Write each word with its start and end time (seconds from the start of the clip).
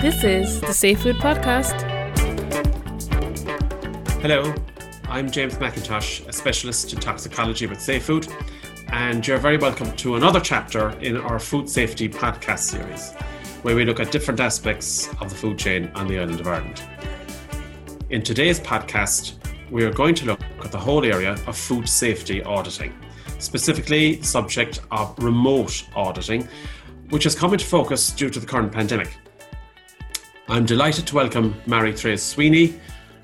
This 0.00 0.24
is 0.24 0.62
the 0.62 0.72
Safe 0.72 1.02
Food 1.02 1.16
Podcast. 1.16 1.78
Hello, 4.22 4.54
I'm 5.10 5.30
James 5.30 5.56
McIntosh, 5.56 6.26
a 6.26 6.32
specialist 6.32 6.94
in 6.94 7.00
toxicology 7.00 7.66
with 7.66 7.82
Safe 7.82 8.02
Food, 8.02 8.26
and 8.88 9.28
you're 9.28 9.36
very 9.36 9.58
welcome 9.58 9.94
to 9.96 10.16
another 10.16 10.40
chapter 10.40 10.88
in 11.00 11.18
our 11.18 11.38
food 11.38 11.68
safety 11.68 12.08
podcast 12.08 12.60
series, 12.60 13.12
where 13.60 13.76
we 13.76 13.84
look 13.84 14.00
at 14.00 14.10
different 14.10 14.40
aspects 14.40 15.10
of 15.20 15.28
the 15.28 15.36
food 15.36 15.58
chain 15.58 15.92
on 15.94 16.08
the 16.08 16.18
island 16.18 16.40
of 16.40 16.46
Ireland. 16.46 16.82
In 18.08 18.22
today's 18.22 18.58
podcast, 18.58 19.34
we 19.70 19.84
are 19.84 19.92
going 19.92 20.14
to 20.14 20.24
look 20.24 20.40
at 20.64 20.72
the 20.72 20.78
whole 20.78 21.04
area 21.04 21.32
of 21.46 21.58
food 21.58 21.86
safety 21.86 22.42
auditing, 22.44 22.98
specifically 23.38 24.14
the 24.14 24.24
subject 24.24 24.80
of 24.92 25.14
remote 25.22 25.84
auditing, 25.94 26.48
which 27.10 27.24
has 27.24 27.34
come 27.34 27.52
into 27.52 27.66
focus 27.66 28.12
due 28.12 28.30
to 28.30 28.40
the 28.40 28.46
current 28.46 28.72
pandemic. 28.72 29.18
I'm 30.50 30.66
delighted 30.66 31.06
to 31.06 31.14
welcome 31.14 31.54
Marie-Therese 31.66 32.24
Sweeney, 32.24 32.74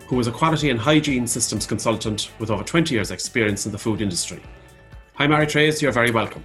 who 0.07 0.21
is 0.21 0.29
a 0.29 0.31
quality 0.31 0.71
and 0.71 0.79
hygiene 0.79 1.27
systems 1.27 1.67
consultant 1.67 2.31
with 2.39 2.53
over 2.53 2.63
20 2.63 2.95
years' 2.95 3.11
experience 3.11 3.67
in 3.67 3.73
the 3.73 3.79
food 3.79 4.01
industry. 4.01 4.41
Hi, 5.15 5.27
Marie-Therese, 5.27 5.83
you're 5.83 5.91
very 5.91 6.13
welcome. 6.13 6.45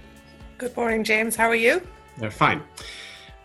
Good 0.58 0.76
morning, 0.76 1.04
James. 1.04 1.36
How 1.36 1.46
are 1.46 1.54
you? 1.54 1.86
They're 2.18 2.32
fine. 2.32 2.64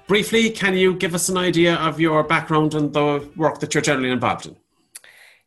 Briefly, 0.08 0.50
can 0.50 0.76
you 0.76 0.96
give 0.96 1.14
us 1.14 1.30
an 1.30 1.38
idea 1.38 1.76
of 1.76 2.00
your 2.00 2.24
background 2.24 2.74
and 2.74 2.92
the 2.92 3.30
work 3.36 3.60
that 3.60 3.72
you're 3.72 3.84
generally 3.84 4.10
involved 4.10 4.48
in? 4.48 4.56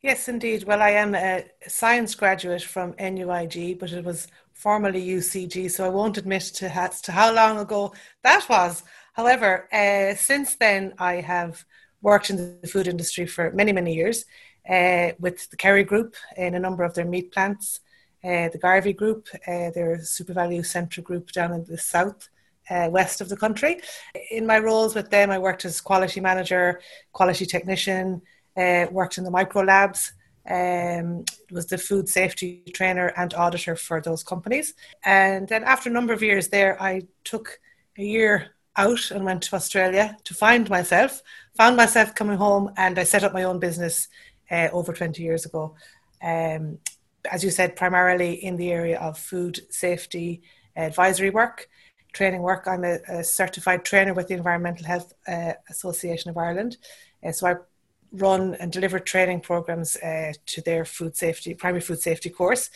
Yes, 0.01 0.29
indeed. 0.29 0.63
Well, 0.63 0.83
I 0.83 0.91
am 0.91 1.17
a 1.17 1.45
science 1.67 2.15
graduate 2.15 2.63
from 2.63 2.95
NUIG, 3.01 3.81
but 3.81 3.91
it 3.91 4.05
was 4.05 4.29
formerly 4.53 5.05
UCG, 5.05 5.69
so 5.69 5.85
I 5.85 5.89
won't 5.89 6.19
admit 6.19 6.43
to, 6.43 6.91
to 7.03 7.13
how 7.13 7.35
long 7.35 7.59
ago 7.59 7.93
that 8.23 8.49
was. 8.49 8.85
However, 9.15 9.69
uh, 9.73 10.15
since 10.17 10.57
then, 10.57 10.95
I 10.99 11.15
have 11.17 11.65
worked 12.03 12.31
in 12.31 12.61
the 12.61 12.69
food 12.69 12.87
industry 12.87 13.27
for 13.27 13.51
many, 13.53 13.73
many 13.73 13.95
years 13.95 14.25
uh, 14.69 15.11
with 15.19 15.49
the 15.51 15.57
Kerry 15.57 15.85
Group 15.85 16.15
in 16.37 16.55
a 16.55 16.61
number 16.61 16.85
of 16.85 16.95
their 16.95 17.05
meat 17.05 17.33
plants, 17.33 17.81
uh, 18.25 18.49
the 18.49 18.59
Garvey 18.61 18.93
Group, 18.93 19.29
uh, 19.47 19.71
their 19.71 19.99
SuperValu 19.99 20.65
Central 20.65 21.05
Group 21.05 21.33
down 21.33 21.53
in 21.53 21.65
the 21.65 21.79
south. 21.79 22.29
Uh, 22.69 22.89
west 22.89 23.21
of 23.21 23.29
the 23.29 23.37
country. 23.37 23.81
In 24.31 24.47
my 24.47 24.57
roles 24.57 24.95
with 24.95 25.11
them, 25.11 25.29
I 25.29 25.39
worked 25.39 25.65
as 25.65 25.81
quality 25.81 26.21
manager, 26.21 26.81
quality 27.11 27.45
technician, 27.45 28.23
uh, 28.57 28.87
worked 28.93 29.19
in 29.19 29.25
the 29.25 29.31
micro 29.31 29.63
labs, 29.63 30.13
um, 30.49 31.25
was 31.51 31.67
the 31.67 31.79
food 31.79 32.09
safety 32.09 32.63
trainer 32.73 33.09
and 33.17 33.35
auditor 33.35 33.75
for 33.75 34.01
those 34.01 34.23
companies. 34.23 34.75
And 35.05 35.49
then 35.49 35.65
after 35.65 35.91
a 35.91 35.93
number 35.93 36.13
of 36.13 36.23
years 36.23 36.49
there, 36.49 36.81
I 36.81 37.03
took 37.25 37.59
a 37.99 38.03
year 38.03 38.55
out 38.77 39.11
and 39.11 39.25
went 39.25 39.43
to 39.43 39.57
Australia 39.57 40.17
to 40.25 40.35
find 40.35 40.69
myself, 40.71 41.23
found 41.57 41.77
myself 41.77 42.15
coming 42.15 42.37
home, 42.37 42.73
and 42.77 42.99
I 42.99 43.05
set 43.05 43.25
up 43.25 43.33
my 43.33 43.45
own 43.45 43.59
business 43.59 44.09
uh, 44.51 44.69
over 44.73 44.93
20 44.93 45.23
years 45.23 45.47
ago. 45.47 45.75
Um, 46.23 46.79
as 47.31 47.45
you 47.45 47.51
said, 47.51 47.77
primarily 47.77 48.33
in 48.45 48.57
the 48.57 48.71
area 48.73 48.99
of 48.99 49.19
food 49.19 49.61
safety 49.71 50.43
advisory 50.77 51.31
work, 51.31 51.69
training 52.13 52.43
work. 52.43 52.67
I'm 52.67 52.85
a, 52.85 52.99
a 53.09 53.25
certified 53.25 53.85
trainer 53.85 54.15
with 54.15 54.29
the 54.29 54.35
Environmental 54.35 54.87
Health 54.87 55.13
uh, 55.29 55.53
Association 55.69 56.31
of 56.31 56.39
Ireland. 56.39 56.79
Uh, 57.25 57.33
so 57.33 57.47
I 57.47 57.55
run 58.13 58.55
and 58.55 58.73
deliver 58.73 58.99
training 58.99 59.41
programs 59.41 59.97
uh, 59.97 60.33
to 60.47 60.61
their 60.63 60.85
food 60.85 61.17
safety, 61.17 61.55
primary 61.55 61.81
food 61.81 62.01
safety 62.01 62.31
course. 62.31 62.71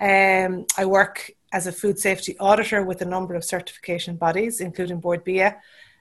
Um, 0.00 0.66
I 0.78 0.86
work 0.86 1.30
as 1.52 1.66
a 1.66 1.72
food 1.72 1.98
safety 1.98 2.36
auditor 2.38 2.84
with 2.84 3.02
a 3.02 3.04
number 3.04 3.34
of 3.34 3.44
certification 3.44 4.16
bodies, 4.16 4.60
including 4.60 5.00
Bord 5.00 5.24
Bia 5.24 5.56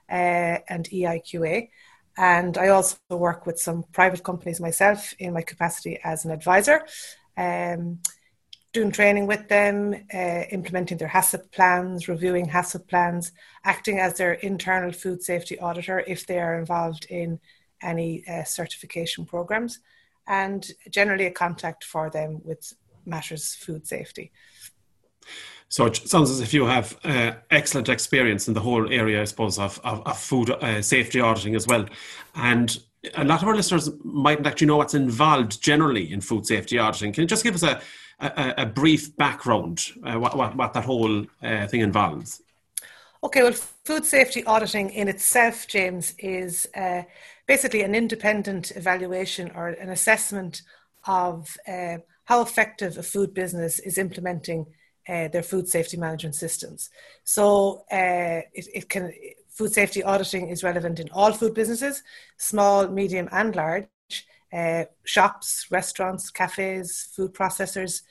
uh, 0.09 0.57
and 0.67 0.87
EIQA. 0.89 1.69
And 2.17 2.57
I 2.57 2.69
also 2.69 2.97
work 3.09 3.45
with 3.45 3.59
some 3.59 3.83
private 3.91 4.23
companies 4.23 4.59
myself 4.59 5.13
in 5.19 5.33
my 5.33 5.41
capacity 5.41 5.99
as 6.03 6.25
an 6.25 6.31
advisor, 6.31 6.85
um, 7.37 7.99
doing 8.73 8.91
training 8.91 9.25
with 9.25 9.47
them, 9.47 9.95
uh, 10.13 10.43
implementing 10.51 10.97
their 10.97 11.07
HACCP 11.07 11.51
plans, 11.51 12.07
reviewing 12.07 12.45
HACCP 12.45 12.87
plans, 12.87 13.31
acting 13.63 13.99
as 13.99 14.17
their 14.17 14.33
internal 14.33 14.91
food 14.91 15.23
safety 15.23 15.57
auditor 15.59 16.03
if 16.07 16.27
they 16.27 16.39
are 16.39 16.59
involved 16.59 17.05
in 17.09 17.39
any 17.81 18.23
uh, 18.27 18.43
certification 18.43 19.25
programs, 19.25 19.79
and 20.27 20.71
generally 20.91 21.25
a 21.25 21.31
contact 21.31 21.83
for 21.83 22.09
them 22.09 22.41
with 22.43 22.73
matters 23.05 23.55
food 23.55 23.87
safety. 23.87 24.31
So 25.69 25.85
it 25.85 25.95
sounds 25.97 26.31
as 26.31 26.39
if 26.39 26.51
you 26.53 26.65
have 26.65 26.97
uh, 27.03 27.33
excellent 27.51 27.89
experience 27.89 28.47
in 28.47 28.55
the 28.55 28.59
whole 28.59 28.91
area, 28.91 29.21
I 29.21 29.25
suppose, 29.25 29.59
of, 29.59 29.79
of, 29.83 30.05
of 30.05 30.17
food 30.17 30.49
uh, 30.49 30.81
safety 30.81 31.19
auditing 31.19 31.55
as 31.55 31.67
well. 31.67 31.85
And 32.33 32.75
a 33.15 33.23
lot 33.23 33.43
of 33.43 33.47
our 33.47 33.55
listeners 33.55 33.89
mightn't 34.03 34.47
actually 34.47 34.67
know 34.67 34.77
what's 34.77 34.95
involved 34.95 35.61
generally 35.61 36.11
in 36.11 36.21
food 36.21 36.47
safety 36.47 36.79
auditing. 36.79 37.13
Can 37.13 37.21
you 37.21 37.27
just 37.27 37.43
give 37.43 37.53
us 37.53 37.63
a, 37.63 37.81
a, 38.19 38.53
a 38.57 38.65
brief 38.65 39.15
background, 39.15 39.85
uh, 40.03 40.17
what, 40.17 40.35
what, 40.35 40.55
what, 40.55 40.73
that 40.73 40.85
whole 40.85 41.25
uh, 41.43 41.67
thing 41.67 41.81
involves? 41.81 42.41
Okay, 43.23 43.43
well, 43.43 43.53
food 43.53 44.05
safety 44.05 44.43
auditing 44.45 44.89
in 44.89 45.07
itself, 45.07 45.67
James, 45.67 46.15
is 46.17 46.67
uh, 46.75 47.03
basically 47.47 47.83
an 47.83 47.93
independent 47.93 48.71
evaluation 48.75 49.51
or 49.55 49.67
an 49.67 49.89
assessment 49.89 50.61
of 51.05 51.55
uh, 51.67 51.97
how 52.25 52.41
effective 52.41 52.97
a 52.97 53.03
food 53.03 53.33
business 53.33 53.79
is 53.79 53.97
implementing 53.97 54.65
uh, 55.07 55.27
their 55.29 55.43
food 55.43 55.67
safety 55.67 55.97
management 55.97 56.35
systems. 56.35 56.89
So 57.23 57.83
uh, 57.91 58.41
it, 58.53 58.67
it, 58.73 58.89
can 58.89 59.11
food 59.49 59.73
safety 59.73 60.03
auditing 60.03 60.49
is 60.49 60.63
relevant 60.63 60.99
in 60.99 61.09
all 61.11 61.31
food 61.31 61.53
businesses, 61.53 62.03
small, 62.37 62.87
medium, 62.87 63.29
and 63.31 63.55
large. 63.55 63.87
Uh, 64.51 64.83
shops, 65.03 65.67
restaurants, 65.69 66.31
cafes, 66.31 67.09
food 67.15 67.31
processors, 67.35 68.01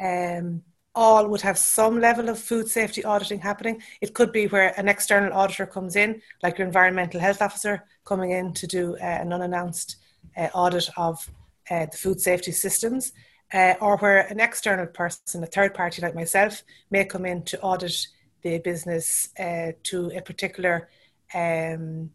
um, 0.00 0.60
all 0.94 1.28
would 1.28 1.40
have 1.40 1.58
some 1.58 2.00
level 2.00 2.28
of 2.28 2.38
food 2.38 2.68
safety 2.68 3.04
auditing 3.04 3.40
happening. 3.40 3.80
It 4.00 4.14
could 4.14 4.32
be 4.32 4.46
where 4.46 4.78
an 4.78 4.88
external 4.88 5.32
auditor 5.32 5.66
comes 5.66 5.96
in, 5.96 6.20
like 6.42 6.58
your 6.58 6.66
environmental 6.66 7.20
health 7.20 7.42
officer 7.42 7.84
coming 8.04 8.30
in 8.30 8.52
to 8.54 8.66
do 8.66 8.96
uh, 9.00 9.04
an 9.04 9.32
unannounced 9.32 9.96
uh, 10.36 10.48
audit 10.54 10.88
of 10.96 11.30
uh, 11.70 11.86
the 11.86 11.96
food 11.96 12.20
safety 12.20 12.52
systems 12.52 13.12
uh, 13.54 13.74
or 13.80 13.96
where 13.98 14.26
an 14.26 14.40
external 14.40 14.86
person, 14.86 15.42
a 15.42 15.46
third 15.46 15.72
party 15.72 16.02
like 16.02 16.14
myself, 16.14 16.62
may 16.90 17.04
come 17.04 17.24
in 17.24 17.42
to 17.44 17.60
audit 17.60 18.06
the 18.42 18.58
business 18.58 19.28
uh, 19.38 19.72
to 19.84 20.10
a 20.14 20.20
particular 20.20 20.88
um, 21.34 22.10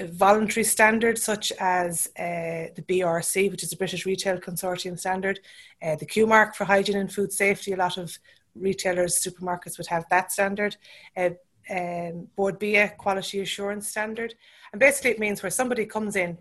voluntary 0.00 0.64
standard, 0.64 1.18
such 1.18 1.52
as 1.60 2.08
uh, 2.18 2.72
the 2.74 2.84
BRC, 2.88 3.50
which 3.50 3.62
is 3.62 3.70
the 3.70 3.76
British 3.76 4.06
Retail 4.06 4.38
Consortium 4.38 4.98
standard, 4.98 5.38
uh, 5.82 5.94
the 5.96 6.06
Q 6.06 6.26
mark 6.26 6.54
for 6.54 6.64
hygiene 6.64 6.96
and 6.96 7.12
food 7.12 7.32
safety. 7.32 7.72
A 7.72 7.76
lot 7.76 7.98
of 7.98 8.18
retailers, 8.54 9.22
supermarkets 9.22 9.76
would 9.78 9.86
have 9.88 10.06
that 10.10 10.32
standard. 10.32 10.76
Uh, 11.16 11.30
um, 11.68 12.28
Bord 12.36 12.58
Bia 12.58 12.94
quality 12.96 13.40
assurance 13.40 13.88
standard. 13.88 14.34
And 14.72 14.80
basically, 14.80 15.10
it 15.10 15.18
means 15.18 15.42
where 15.42 15.50
somebody 15.50 15.84
comes 15.84 16.16
in 16.16 16.38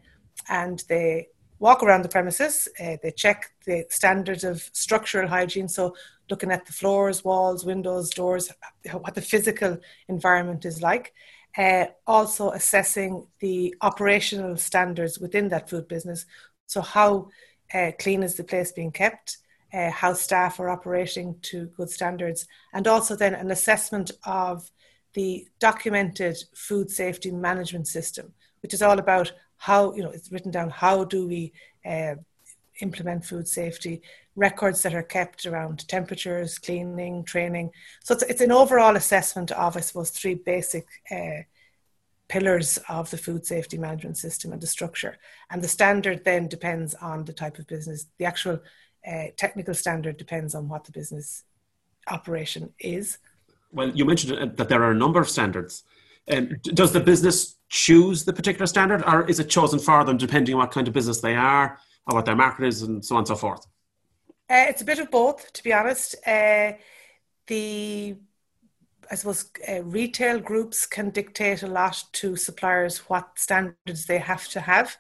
and 0.50 0.84
they 0.88 1.30
walk 1.60 1.84
around 1.84 2.04
the 2.04 2.10
premises. 2.10 2.68
Uh, 2.80 2.98
they 3.02 3.12
check 3.12 3.52
the 3.66 3.86
standards 3.90 4.44
of 4.44 4.70
structural 4.74 5.28
hygiene, 5.28 5.68
so 5.68 5.96
looking 6.30 6.52
at 6.52 6.66
the 6.66 6.74
floors, 6.74 7.24
walls, 7.24 7.66
windows, 7.66 8.10
doors, 8.10 8.52
what 8.92 9.16
the 9.16 9.22
physical 9.22 9.78
environment 10.08 10.66
is 10.66 10.82
like. 10.82 11.14
Uh, 11.58 11.86
also 12.06 12.52
assessing 12.52 13.26
the 13.40 13.74
operational 13.82 14.58
standards 14.58 15.20
within 15.20 15.48
that 15.48 15.70
food 15.70 15.88
business. 15.88 16.26
So, 16.68 16.82
how 16.82 17.30
uh, 17.74 17.92
clean 17.98 18.24
is 18.24 18.36
the 18.36 18.44
place 18.44 18.74
being 18.74 18.92
kept? 18.92 19.38
Uh, 19.74 19.90
how 19.90 20.14
staff 20.14 20.60
are 20.60 20.70
operating 20.70 21.38
to 21.42 21.68
good 21.68 21.90
standards, 21.90 22.46
and 22.74 22.88
also 22.88 23.16
then 23.16 23.34
an 23.34 23.52
assessment 23.52 24.12
of 24.26 24.70
the 25.14 25.48
documented 25.60 26.38
food 26.54 26.92
safety 26.92 27.32
management 27.32 27.88
system, 27.88 28.34
which 28.62 28.74
is 28.74 28.82
all 28.82 29.00
about 29.00 29.32
how 29.58 29.94
you 29.94 30.04
know 30.04 30.10
it's 30.10 30.32
written 30.32 30.52
down 30.52 30.70
how 30.70 31.04
do 31.04 31.28
we 31.28 31.54
uh, 31.86 32.16
implement 32.82 33.26
food 33.26 33.48
safety? 33.48 34.02
Records 34.36 34.82
that 34.84 34.94
are 34.94 35.04
kept 35.04 35.46
around 35.46 35.88
temperatures 35.88 36.60
cleaning 36.60 37.24
training. 37.24 37.72
So 38.04 38.14
it's, 38.14 38.24
it's 38.24 38.42
an 38.42 38.52
overall 38.52 38.96
assessment 38.96 39.52
of 39.52 39.78
i 39.78 39.80
suppose 39.80 40.10
three 40.10 40.36
basic 40.36 40.86
uh, 41.10 41.44
pillars 42.28 42.80
of 42.90 43.10
the 43.12 43.18
food 43.18 43.46
safety 43.46 43.78
management 43.78 44.18
system 44.18 44.52
and 44.52 44.62
the 44.62 44.68
structure. 44.68 45.18
And 45.52 45.62
the 45.62 45.68
standard 45.68 46.26
then 46.26 46.48
depends 46.48 46.96
on 46.96 47.26
the 47.26 47.34
type 47.34 47.60
of 47.60 47.68
business. 47.68 48.08
The 48.18 48.26
actual 48.26 48.60
uh, 49.08 49.26
technical 49.38 49.74
standard 49.74 50.18
depends 50.18 50.56
on 50.56 50.68
what 50.68 50.84
the 50.84 50.92
business 50.92 51.44
operation 52.08 52.74
is. 52.80 53.20
Well 53.72 53.90
you 53.90 54.06
mentioned 54.06 54.58
that 54.58 54.70
there 54.70 54.84
are 54.84 54.92
a 54.92 54.96
number 54.96 55.22
of 55.22 55.30
standards. 55.30 55.84
Um, 56.32 56.58
does 56.64 56.92
the 56.92 57.00
business 57.00 57.55
choose 57.70 58.26
the 58.26 58.34
particular 58.34 58.68
standard, 58.68 59.04
or 59.06 59.28
is 59.30 59.40
it 59.40 59.50
chosen 59.50 59.80
for 59.80 60.04
them 60.04 60.18
depending 60.18 60.56
on 60.56 60.60
what 60.60 60.72
kind 60.72 60.88
of 60.88 60.94
business 60.94 61.22
they 61.22 61.36
are, 61.36 61.78
or 62.08 62.16
what 62.16 62.26
their 62.26 62.36
market 62.36 62.66
is, 62.66 62.82
and 62.82 63.04
so 63.04 63.16
on 63.16 63.20
and 63.20 63.28
so 63.28 63.36
forth? 63.36 63.66
Uh, 64.50 64.66
it's 64.70 64.82
a 64.82 64.86
bit 64.86 65.00
of 65.00 65.10
both, 65.10 65.52
to 65.54 65.64
be 65.64 65.74
honest. 65.74 66.16
Uh, 66.26 66.74
the 67.48 68.16
I 69.10 69.16
suppose 69.16 69.52
uh, 69.70 69.84
retail 69.84 70.40
groups 70.40 70.86
can 70.86 71.12
dictate 71.12 71.64
a 71.64 71.68
lot 71.68 72.04
to 72.14 72.36
suppliers 72.36 72.98
what 73.10 73.38
standards 73.38 74.06
they 74.06 74.18
have 74.18 74.48
to 74.50 74.60
have. 74.60 74.98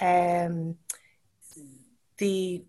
Um, 0.00 0.76
the 2.16 2.64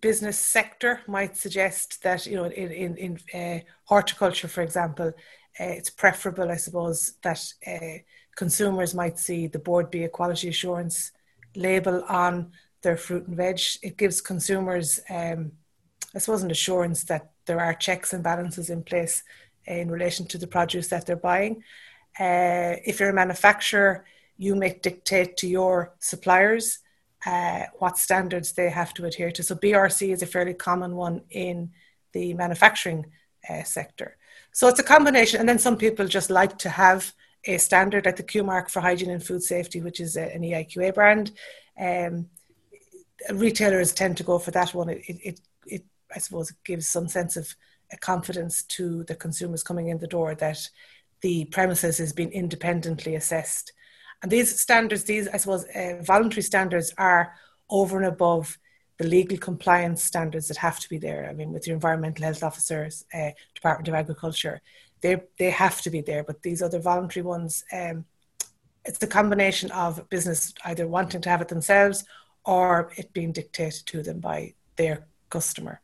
business 0.00 0.38
sector 0.38 1.00
might 1.06 1.36
suggest 1.36 2.02
that 2.02 2.26
you 2.26 2.36
know 2.36 2.44
in 2.46 2.70
in, 2.70 2.96
in 3.32 3.40
uh, 3.40 3.60
horticulture, 3.84 4.48
for 4.48 4.62
example, 4.62 5.12
uh, 5.60 5.64
it's 5.64 5.90
preferable, 5.90 6.50
I 6.50 6.56
suppose, 6.56 7.14
that 7.22 7.44
uh, 7.66 7.98
consumers 8.36 8.94
might 8.94 9.18
see 9.18 9.48
the 9.48 9.58
Bord 9.58 9.90
Bia 9.90 10.08
quality 10.08 10.48
assurance 10.48 11.10
label 11.56 12.04
on 12.08 12.52
their 12.82 12.96
fruit 12.96 13.26
and 13.26 13.36
veg. 13.36 13.60
It 13.82 13.96
gives 13.96 14.20
consumers, 14.20 15.00
um, 15.10 15.52
I 16.14 16.18
suppose, 16.18 16.42
an 16.42 16.50
assurance 16.50 17.04
that 17.04 17.30
there 17.46 17.60
are 17.60 17.74
checks 17.74 18.12
and 18.12 18.22
balances 18.22 18.70
in 18.70 18.82
place 18.82 19.24
in 19.66 19.90
relation 19.90 20.26
to 20.26 20.38
the 20.38 20.46
produce 20.46 20.88
that 20.88 21.06
they're 21.06 21.16
buying. 21.16 21.62
Uh, 22.18 22.76
if 22.84 23.00
you're 23.00 23.10
a 23.10 23.14
manufacturer, 23.14 24.04
you 24.36 24.54
may 24.54 24.78
dictate 24.82 25.36
to 25.38 25.48
your 25.48 25.94
suppliers 25.98 26.80
uh, 27.24 27.64
what 27.78 27.98
standards 27.98 28.52
they 28.52 28.70
have 28.70 28.94
to 28.94 29.04
adhere 29.06 29.32
to. 29.32 29.42
So 29.42 29.54
BRC 29.54 30.12
is 30.12 30.22
a 30.22 30.26
fairly 30.26 30.54
common 30.54 30.94
one 30.94 31.22
in 31.30 31.70
the 32.12 32.34
manufacturing 32.34 33.06
uh, 33.48 33.62
sector. 33.62 34.16
So 34.52 34.68
it's 34.68 34.78
a 34.78 34.84
combination, 34.84 35.40
and 35.40 35.48
then 35.48 35.58
some 35.58 35.76
people 35.76 36.06
just 36.06 36.30
like 36.30 36.58
to 36.58 36.68
have 36.68 37.12
a 37.46 37.58
standard 37.58 38.06
like 38.06 38.16
the 38.16 38.22
Q 38.22 38.42
mark 38.42 38.68
for 38.68 38.80
hygiene 38.80 39.10
and 39.10 39.22
food 39.22 39.42
safety, 39.42 39.80
which 39.80 40.00
is 40.00 40.16
an 40.16 40.42
EIQA 40.42 40.94
brand. 40.94 41.32
Um, 41.80 42.28
retailers 43.32 43.92
tend 43.92 44.16
to 44.16 44.24
go 44.24 44.38
for 44.38 44.50
that 44.52 44.74
one. 44.74 44.88
It, 44.88 45.02
it, 45.06 45.40
it, 45.66 45.84
I 46.14 46.18
suppose, 46.18 46.50
it 46.50 46.56
gives 46.64 46.88
some 46.88 47.08
sense 47.08 47.36
of 47.36 47.54
confidence 48.00 48.64
to 48.64 49.04
the 49.04 49.14
consumers 49.14 49.62
coming 49.62 49.88
in 49.88 49.98
the 49.98 50.06
door 50.06 50.34
that 50.34 50.68
the 51.20 51.44
premises 51.46 51.98
has 51.98 52.12
been 52.12 52.30
independently 52.30 53.14
assessed. 53.14 53.72
And 54.22 54.30
these 54.30 54.58
standards, 54.58 55.04
these, 55.04 55.28
I 55.28 55.36
suppose, 55.36 55.64
uh, 55.66 56.02
voluntary 56.02 56.42
standards 56.42 56.92
are 56.98 57.34
over 57.70 57.96
and 57.96 58.06
above 58.06 58.58
the 58.98 59.06
legal 59.06 59.36
compliance 59.38 60.02
standards 60.02 60.48
that 60.48 60.56
have 60.56 60.80
to 60.80 60.88
be 60.88 60.98
there. 60.98 61.28
I 61.28 61.34
mean, 61.34 61.52
with 61.52 61.66
your 61.66 61.74
environmental 61.74 62.24
health 62.24 62.42
officers, 62.42 63.04
uh, 63.12 63.30
Department 63.54 63.88
of 63.88 63.94
Agriculture, 63.94 64.62
they 65.06 65.22
they 65.38 65.50
have 65.50 65.80
to 65.82 65.90
be 65.90 66.00
there. 66.00 66.24
But 66.24 66.42
these 66.42 66.62
other 66.62 66.80
voluntary 66.80 67.24
ones, 67.24 67.64
um, 67.72 68.04
it's 68.84 69.02
a 69.02 69.06
combination 69.06 69.70
of 69.70 70.08
business 70.08 70.52
either 70.64 70.86
wanting 70.86 71.20
to 71.22 71.30
have 71.30 71.40
it 71.40 71.48
themselves 71.48 72.04
or 72.44 72.90
it 72.96 73.12
being 73.12 73.32
dictated 73.32 73.86
to 73.86 74.02
them 74.02 74.20
by 74.20 74.54
their 74.76 75.06
customer. 75.30 75.80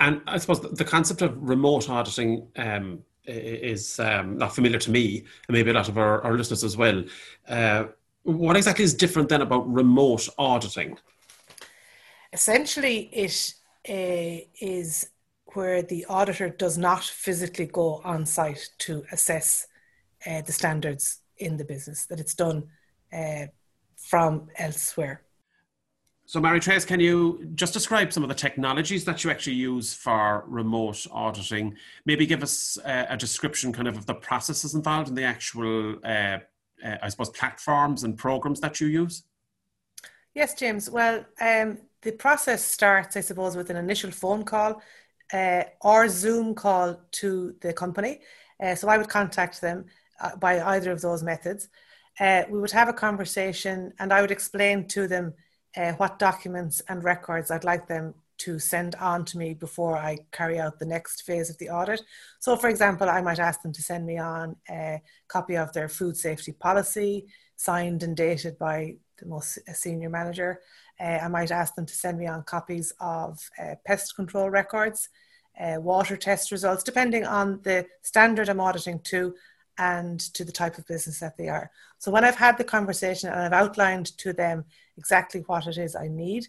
And 0.00 0.20
I 0.26 0.38
suppose 0.38 0.60
the 0.60 0.84
concept 0.84 1.22
of 1.22 1.36
remote 1.40 1.88
auditing 1.88 2.48
um, 2.56 3.04
is 3.26 3.98
um, 4.00 4.36
not 4.38 4.54
familiar 4.54 4.78
to 4.80 4.90
me, 4.90 5.24
and 5.48 5.54
maybe 5.56 5.70
a 5.70 5.74
lot 5.74 5.88
of 5.88 5.96
our, 5.98 6.22
our 6.22 6.34
listeners 6.36 6.64
as 6.64 6.76
well. 6.76 7.04
Uh, 7.48 7.84
what 8.24 8.56
exactly 8.56 8.84
is 8.84 8.94
different 8.94 9.28
then 9.28 9.42
about 9.42 9.70
remote 9.72 10.28
auditing? 10.38 10.98
Essentially, 12.32 12.98
it 13.12 13.54
uh, 13.88 14.44
is 14.60 15.08
where 15.54 15.82
the 15.82 16.04
auditor 16.06 16.48
does 16.48 16.76
not 16.76 17.02
physically 17.02 17.66
go 17.66 18.00
on 18.04 18.26
site 18.26 18.68
to 18.78 19.04
assess 19.12 19.66
uh, 20.26 20.42
the 20.42 20.52
standards 20.52 21.20
in 21.38 21.56
the 21.56 21.64
business, 21.64 22.06
that 22.06 22.20
it's 22.20 22.34
done 22.34 22.64
uh, 23.12 23.46
from 23.96 24.48
elsewhere. 24.56 25.22
So, 26.26 26.40
Marie-Therese, 26.40 26.86
can 26.86 27.00
you 27.00 27.46
just 27.54 27.74
describe 27.74 28.12
some 28.12 28.22
of 28.22 28.30
the 28.30 28.34
technologies 28.34 29.04
that 29.04 29.22
you 29.22 29.30
actually 29.30 29.56
use 29.56 29.92
for 29.92 30.44
remote 30.46 31.06
auditing? 31.12 31.76
Maybe 32.06 32.24
give 32.24 32.42
us 32.42 32.78
uh, 32.78 33.06
a 33.10 33.16
description 33.16 33.74
kind 33.74 33.88
of 33.88 33.98
of 33.98 34.06
the 34.06 34.14
processes 34.14 34.74
involved 34.74 35.08
and 35.08 35.18
the 35.18 35.24
actual, 35.24 35.96
uh, 36.02 36.38
uh, 36.82 36.96
I 37.02 37.08
suppose, 37.10 37.28
platforms 37.30 38.04
and 38.04 38.16
programs 38.16 38.60
that 38.60 38.80
you 38.80 38.86
use? 38.86 39.24
Yes, 40.34 40.54
James. 40.54 40.88
Well, 40.88 41.26
um, 41.40 41.78
the 42.00 42.12
process 42.12 42.64
starts, 42.64 43.16
I 43.18 43.20
suppose, 43.20 43.54
with 43.54 43.68
an 43.68 43.76
initial 43.76 44.10
phone 44.10 44.44
call 44.44 44.82
uh, 45.32 45.64
or 45.80 46.08
Zoom 46.08 46.54
call 46.54 47.00
to 47.12 47.54
the 47.60 47.72
company. 47.72 48.20
Uh, 48.62 48.74
so 48.74 48.88
I 48.88 48.98
would 48.98 49.08
contact 49.08 49.60
them 49.60 49.86
uh, 50.20 50.36
by 50.36 50.60
either 50.60 50.92
of 50.92 51.00
those 51.00 51.22
methods. 51.22 51.68
Uh, 52.20 52.42
we 52.48 52.60
would 52.60 52.70
have 52.70 52.88
a 52.88 52.92
conversation 52.92 53.92
and 53.98 54.12
I 54.12 54.20
would 54.20 54.30
explain 54.30 54.86
to 54.88 55.08
them 55.08 55.34
uh, 55.76 55.92
what 55.92 56.18
documents 56.18 56.80
and 56.88 57.02
records 57.02 57.50
I'd 57.50 57.64
like 57.64 57.88
them 57.88 58.14
to 58.36 58.58
send 58.58 58.94
on 58.96 59.24
to 59.24 59.38
me 59.38 59.54
before 59.54 59.96
I 59.96 60.18
carry 60.32 60.58
out 60.58 60.78
the 60.78 60.86
next 60.86 61.22
phase 61.22 61.50
of 61.50 61.58
the 61.58 61.70
audit. 61.70 62.02
So, 62.40 62.56
for 62.56 62.68
example, 62.68 63.08
I 63.08 63.20
might 63.20 63.38
ask 63.38 63.62
them 63.62 63.72
to 63.72 63.82
send 63.82 64.06
me 64.06 64.18
on 64.18 64.56
a 64.68 65.00
copy 65.28 65.56
of 65.56 65.72
their 65.72 65.88
food 65.88 66.16
safety 66.16 66.52
policy, 66.52 67.26
signed 67.56 68.02
and 68.02 68.16
dated 68.16 68.58
by 68.58 68.96
the 69.18 69.26
most 69.26 69.58
senior 69.72 70.10
manager. 70.10 70.60
Uh, 71.00 71.18
I 71.22 71.28
might 71.28 71.50
ask 71.50 71.74
them 71.74 71.86
to 71.86 71.94
send 71.94 72.18
me 72.18 72.26
on 72.26 72.42
copies 72.42 72.92
of 73.00 73.40
uh, 73.60 73.74
pest 73.84 74.14
control 74.16 74.50
records, 74.50 75.08
uh, 75.60 75.76
water 75.80 76.16
test 76.16 76.50
results, 76.50 76.82
depending 76.82 77.26
on 77.26 77.60
the 77.62 77.86
standard 78.02 78.48
I'm 78.48 78.60
auditing 78.60 79.00
to 79.04 79.34
and 79.78 80.20
to 80.34 80.44
the 80.44 80.52
type 80.52 80.78
of 80.78 80.86
business 80.86 81.20
that 81.20 81.36
they 81.36 81.48
are. 81.48 81.70
So 81.98 82.10
when 82.10 82.24
I've 82.24 82.36
had 82.36 82.58
the 82.58 82.64
conversation 82.64 83.28
and 83.30 83.40
I've 83.40 83.52
outlined 83.52 84.16
to 84.18 84.32
them 84.32 84.64
exactly 84.96 85.42
what 85.46 85.66
it 85.66 85.78
is 85.78 85.96
I 85.96 86.08
need, 86.08 86.46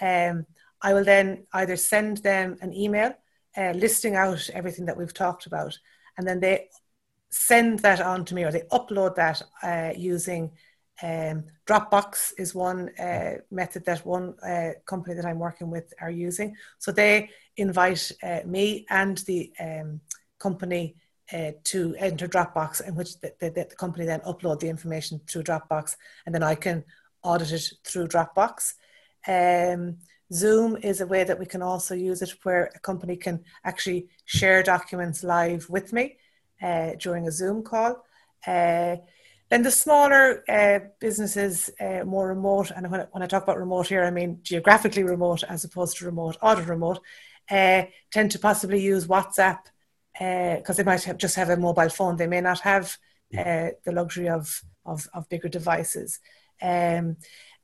um, 0.00 0.46
I 0.82 0.92
will 0.92 1.04
then 1.04 1.46
either 1.54 1.76
send 1.76 2.18
them 2.18 2.58
an 2.60 2.74
email 2.74 3.14
uh, 3.56 3.70
listing 3.70 4.14
out 4.14 4.50
everything 4.52 4.84
that 4.86 4.96
we've 4.96 5.14
talked 5.14 5.46
about, 5.46 5.78
and 6.18 6.26
then 6.26 6.40
they 6.40 6.68
send 7.30 7.80
that 7.80 8.00
on 8.00 8.24
to 8.24 8.34
me 8.34 8.44
or 8.44 8.52
they 8.52 8.62
upload 8.72 9.14
that 9.16 9.42
uh, 9.62 9.92
using 9.96 10.50
um, 11.02 11.44
Dropbox 11.66 12.32
is 12.38 12.54
one 12.54 12.90
uh, 12.98 13.36
method 13.50 13.84
that 13.84 14.06
one 14.06 14.34
uh, 14.40 14.70
company 14.86 15.14
that 15.14 15.26
I'm 15.26 15.38
working 15.38 15.70
with 15.70 15.92
are 16.00 16.10
using. 16.10 16.56
So 16.78 16.90
they 16.90 17.30
invite 17.56 18.12
uh, 18.22 18.40
me 18.46 18.86
and 18.88 19.18
the 19.18 19.52
um, 19.60 20.00
company 20.38 20.96
uh, 21.32 21.52
to 21.64 21.94
enter 21.98 22.28
Dropbox, 22.28 22.86
in 22.86 22.94
which 22.94 23.20
the, 23.20 23.32
the, 23.40 23.50
the, 23.50 23.64
company 23.76 24.06
then 24.06 24.20
upload 24.20 24.60
the 24.60 24.68
information 24.68 25.20
to 25.26 25.42
Dropbox, 25.42 25.96
and 26.24 26.34
then 26.34 26.42
I 26.42 26.54
can 26.54 26.84
audit 27.22 27.52
it 27.52 27.72
through 27.84 28.08
Dropbox. 28.08 28.74
Um, 29.26 29.98
Zoom 30.32 30.76
is 30.76 31.00
a 31.00 31.06
way 31.06 31.24
that 31.24 31.38
we 31.38 31.46
can 31.46 31.62
also 31.62 31.94
use 31.94 32.22
it 32.22 32.32
where 32.42 32.70
a 32.74 32.78
company 32.78 33.16
can 33.16 33.44
actually 33.64 34.08
share 34.24 34.62
documents 34.62 35.24
live 35.24 35.68
with 35.68 35.92
me 35.92 36.16
uh, 36.62 36.92
during 36.98 37.26
a 37.26 37.32
Zoom 37.32 37.62
call. 37.62 38.04
Then 39.48 39.62
the 39.62 39.70
smaller 39.70 40.42
uh, 40.48 40.80
businesses, 40.98 41.70
uh, 41.80 42.04
more 42.04 42.28
remote, 42.28 42.72
and 42.72 42.90
when, 42.90 43.06
when 43.12 43.22
I 43.22 43.26
talk 43.26 43.44
about 43.44 43.58
remote 43.58 43.86
here, 43.86 44.04
I 44.04 44.10
mean 44.10 44.40
geographically 44.42 45.04
remote 45.04 45.44
as 45.44 45.64
opposed 45.64 45.98
to 45.98 46.04
remote, 46.04 46.36
audit 46.42 46.66
remote, 46.66 47.00
uh, 47.50 47.84
tend 48.10 48.32
to 48.32 48.38
possibly 48.38 48.80
use 48.80 49.06
WhatsApp 49.06 49.58
because 50.12 50.70
uh, 50.70 50.72
they 50.74 50.82
might 50.82 51.04
have, 51.04 51.18
just 51.18 51.36
have 51.36 51.50
a 51.50 51.56
mobile 51.56 51.90
phone. 51.90 52.16
They 52.16 52.26
may 52.26 52.40
not 52.40 52.60
have 52.60 52.96
uh, 53.36 53.68
the 53.84 53.92
luxury 53.92 54.28
of, 54.28 54.62
of, 54.84 55.06
of 55.14 55.28
bigger 55.28 55.48
devices. 55.48 56.18
Um, 56.60 57.16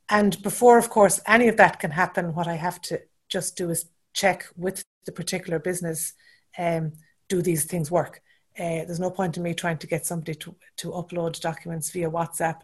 and 0.08 0.40
before, 0.42 0.78
of 0.78 0.90
course, 0.90 1.20
any 1.26 1.48
of 1.48 1.56
that 1.56 1.80
can 1.80 1.90
happen, 1.90 2.34
what 2.34 2.46
I 2.46 2.54
have 2.54 2.80
to 2.82 3.00
just 3.28 3.56
do 3.56 3.70
is 3.70 3.86
check 4.12 4.46
with 4.56 4.84
the 5.06 5.12
particular 5.12 5.58
business 5.58 6.12
um, 6.58 6.92
do 7.28 7.42
these 7.42 7.64
things 7.64 7.90
work? 7.90 8.20
Uh, 8.58 8.84
there's 8.84 9.00
no 9.00 9.10
point 9.10 9.36
in 9.36 9.42
me 9.42 9.54
trying 9.54 9.78
to 9.78 9.86
get 9.86 10.06
somebody 10.06 10.34
to, 10.34 10.54
to 10.76 10.90
upload 10.90 11.40
documents 11.40 11.90
via 11.90 12.10
WhatsApp 12.10 12.60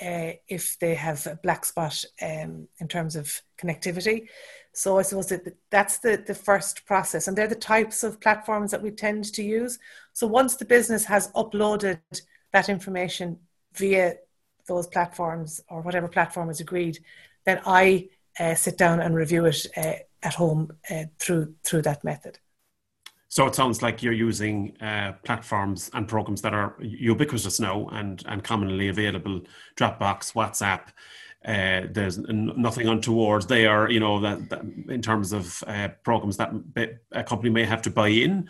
uh, 0.00 0.32
if 0.48 0.78
they 0.78 0.94
have 0.94 1.26
a 1.26 1.38
black 1.42 1.64
spot 1.64 2.04
um, 2.22 2.68
in 2.78 2.88
terms 2.88 3.16
of 3.16 3.40
connectivity. 3.58 4.28
So 4.72 4.98
I 4.98 5.02
suppose 5.02 5.28
that 5.28 5.56
that's 5.70 5.98
the, 5.98 6.22
the 6.26 6.34
first 6.34 6.84
process, 6.84 7.28
and 7.28 7.36
they're 7.36 7.48
the 7.48 7.54
types 7.54 8.04
of 8.04 8.20
platforms 8.20 8.70
that 8.70 8.82
we 8.82 8.90
tend 8.90 9.24
to 9.32 9.42
use. 9.42 9.78
So 10.12 10.26
once 10.26 10.56
the 10.56 10.66
business 10.66 11.04
has 11.06 11.32
uploaded 11.32 12.00
that 12.52 12.68
information 12.68 13.38
via 13.74 14.16
those 14.66 14.86
platforms 14.86 15.62
or 15.68 15.80
whatever 15.80 16.08
platform 16.08 16.50
is 16.50 16.60
agreed, 16.60 16.98
then 17.44 17.60
I 17.64 18.08
uh, 18.38 18.54
sit 18.54 18.76
down 18.76 19.00
and 19.00 19.14
review 19.14 19.46
it 19.46 19.66
uh, 19.76 19.94
at 20.22 20.34
home 20.34 20.72
uh, 20.90 21.04
through 21.18 21.54
through 21.64 21.82
that 21.82 22.04
method. 22.04 22.38
So 23.36 23.44
it 23.44 23.54
sounds 23.54 23.82
like 23.82 24.02
you're 24.02 24.14
using 24.14 24.74
uh, 24.80 25.12
platforms 25.22 25.90
and 25.92 26.08
programs 26.08 26.40
that 26.40 26.54
are 26.54 26.74
ubiquitous 26.80 27.60
now 27.60 27.86
and, 27.88 28.24
and 28.26 28.42
commonly 28.42 28.88
available 28.88 29.42
Dropbox, 29.76 30.32
WhatsApp, 30.32 30.86
uh, 31.44 31.86
there's 31.92 32.16
nothing 32.16 32.88
untoward 32.88 33.46
there, 33.46 33.90
you 33.90 34.00
know, 34.00 34.20
that, 34.20 34.48
that 34.48 34.62
in 34.88 35.02
terms 35.02 35.34
of 35.34 35.62
uh, 35.66 35.88
programs 36.02 36.38
that 36.38 36.50
a 37.12 37.22
company 37.22 37.50
may 37.50 37.64
have 37.64 37.82
to 37.82 37.90
buy 37.90 38.08
in. 38.08 38.48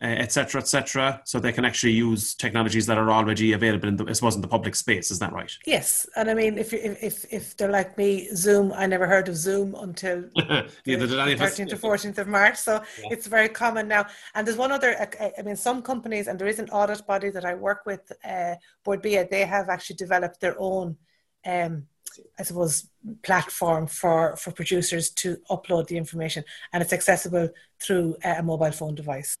Etc., 0.00 0.58
uh, 0.58 0.62
etc. 0.62 1.20
Et 1.22 1.28
so 1.28 1.40
they 1.40 1.52
can 1.52 1.64
actually 1.64 1.92
use 1.92 2.34
technologies 2.34 2.86
that 2.86 2.98
are 2.98 3.10
already 3.10 3.52
available 3.52 3.88
in 3.88 3.96
the, 3.96 4.04
I 4.06 4.12
suppose, 4.12 4.34
in 4.34 4.42
the 4.42 4.48
public 4.48 4.74
space. 4.74 5.10
Is 5.10 5.18
that 5.20 5.32
right? 5.32 5.50
Yes, 5.66 6.06
and 6.16 6.30
I 6.30 6.34
mean, 6.34 6.58
if 6.58 6.72
if 6.72 7.24
if 7.32 7.56
they're 7.56 7.70
like 7.70 7.96
me, 7.96 8.28
Zoom, 8.34 8.72
I 8.74 8.86
never 8.86 9.06
heard 9.06 9.28
of 9.28 9.36
Zoom 9.36 9.74
until 9.74 10.24
neither 10.86 11.06
did 11.06 11.18
any 11.18 11.32
of 11.32 11.40
us. 11.40 11.58
13th 11.58 11.68
to 11.70 11.76
14th 11.76 12.18
of 12.18 12.28
March, 12.28 12.56
so 12.56 12.74
yeah. 12.74 13.08
it's 13.10 13.26
very 13.26 13.48
common 13.48 13.88
now. 13.88 14.06
And 14.34 14.46
there's 14.46 14.58
one 14.58 14.72
other, 14.72 14.96
I 15.38 15.42
mean, 15.42 15.56
some 15.56 15.82
companies, 15.82 16.26
and 16.26 16.38
there 16.38 16.48
is 16.48 16.58
an 16.58 16.68
audit 16.70 17.06
body 17.06 17.30
that 17.30 17.44
I 17.44 17.54
work 17.54 17.86
with, 17.86 18.12
uh, 18.24 18.56
Bord 18.84 19.02
Bia, 19.02 19.26
they 19.28 19.44
have 19.44 19.68
actually 19.68 19.96
developed 19.96 20.40
their 20.40 20.56
own. 20.58 20.96
Um, 21.44 21.86
I 22.38 22.44
suppose, 22.44 22.88
platform 23.22 23.86
for, 23.86 24.36
for 24.36 24.50
producers 24.50 25.10
to 25.10 25.36
upload 25.50 25.86
the 25.88 25.98
information, 25.98 26.44
and 26.72 26.82
it's 26.82 26.94
accessible 26.94 27.50
through 27.78 28.16
a 28.24 28.42
mobile 28.42 28.72
phone 28.72 28.94
device. 28.94 29.36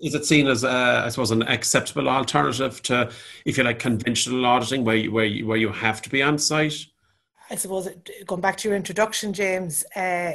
Is 0.00 0.14
it 0.14 0.24
seen 0.24 0.48
as, 0.48 0.64
a, 0.64 1.02
I 1.04 1.08
suppose, 1.08 1.30
an 1.30 1.42
acceptable 1.42 2.08
alternative 2.08 2.82
to, 2.82 3.10
if 3.44 3.56
you 3.56 3.64
like, 3.64 3.78
conventional 3.78 4.44
auditing, 4.46 4.84
where 4.84 4.96
you, 4.96 5.12
where 5.12 5.24
you, 5.24 5.46
where 5.46 5.56
you 5.56 5.70
have 5.70 6.02
to 6.02 6.10
be 6.10 6.22
on 6.22 6.38
site? 6.38 6.86
I 7.50 7.56
suppose 7.56 7.88
going 8.26 8.40
back 8.40 8.56
to 8.58 8.68
your 8.68 8.76
introduction, 8.76 9.32
James, 9.32 9.84
uh, 9.94 10.32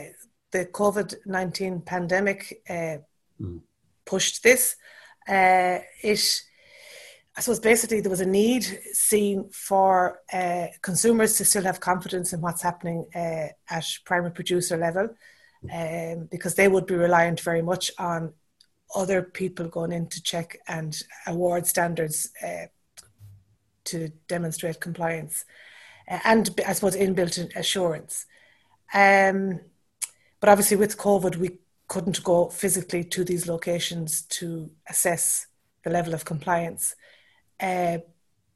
the 0.52 0.66
COVID 0.66 1.16
nineteen 1.26 1.82
pandemic 1.82 2.62
uh, 2.70 2.98
mm. 3.42 3.62
pushed 4.06 4.44
this. 4.44 4.76
Uh, 5.28 5.80
it 6.04 6.42
I 7.38 7.42
suppose 7.42 7.60
basically 7.60 8.02
there 8.02 8.10
was 8.10 8.22
a 8.22 8.26
need 8.26 8.64
seen 8.94 9.50
for 9.52 10.22
uh, 10.34 10.68
consumers 10.82 11.38
to 11.38 11.46
still 11.46 11.64
have 11.64 11.80
confidence 11.80 12.34
in 12.34 12.42
what's 12.42 12.64
happening 12.64 13.06
uh, 13.16 13.50
at 13.70 13.86
primary 14.06 14.32
producer 14.32 14.76
level 14.76 15.10
um, 15.72 16.28
because 16.32 16.56
they 16.56 16.68
would 16.68 16.88
be 16.88 16.96
reliant 16.96 17.40
very 17.42 17.62
much 17.62 17.92
on 18.00 18.34
other 18.98 19.22
people 19.22 19.68
going 19.68 19.92
in 19.92 20.08
to 20.08 20.22
check 20.22 20.58
and 20.68 21.04
award 21.28 21.68
standards 21.68 22.32
uh, 22.44 22.66
to 23.86 24.10
demonstrate 24.28 24.82
compliance 24.82 25.46
uh, 26.10 26.20
and 26.24 26.50
I 26.66 26.74
suppose 26.74 26.96
inbuilt 26.96 27.56
assurance. 27.56 28.26
Um, 28.94 29.62
but 30.40 30.50
obviously 30.50 30.78
with 30.78 30.98
COVID 30.98 31.36
we 31.38 31.60
couldn't 31.88 32.24
go 32.24 32.50
physically 32.50 33.04
to 33.04 33.24
these 33.24 33.48
locations 33.48 34.24
to 34.24 34.70
assess 34.90 35.48
the 35.84 35.90
level 35.90 36.14
of 36.14 36.26
compliance. 36.26 36.96
Uh, 37.60 38.00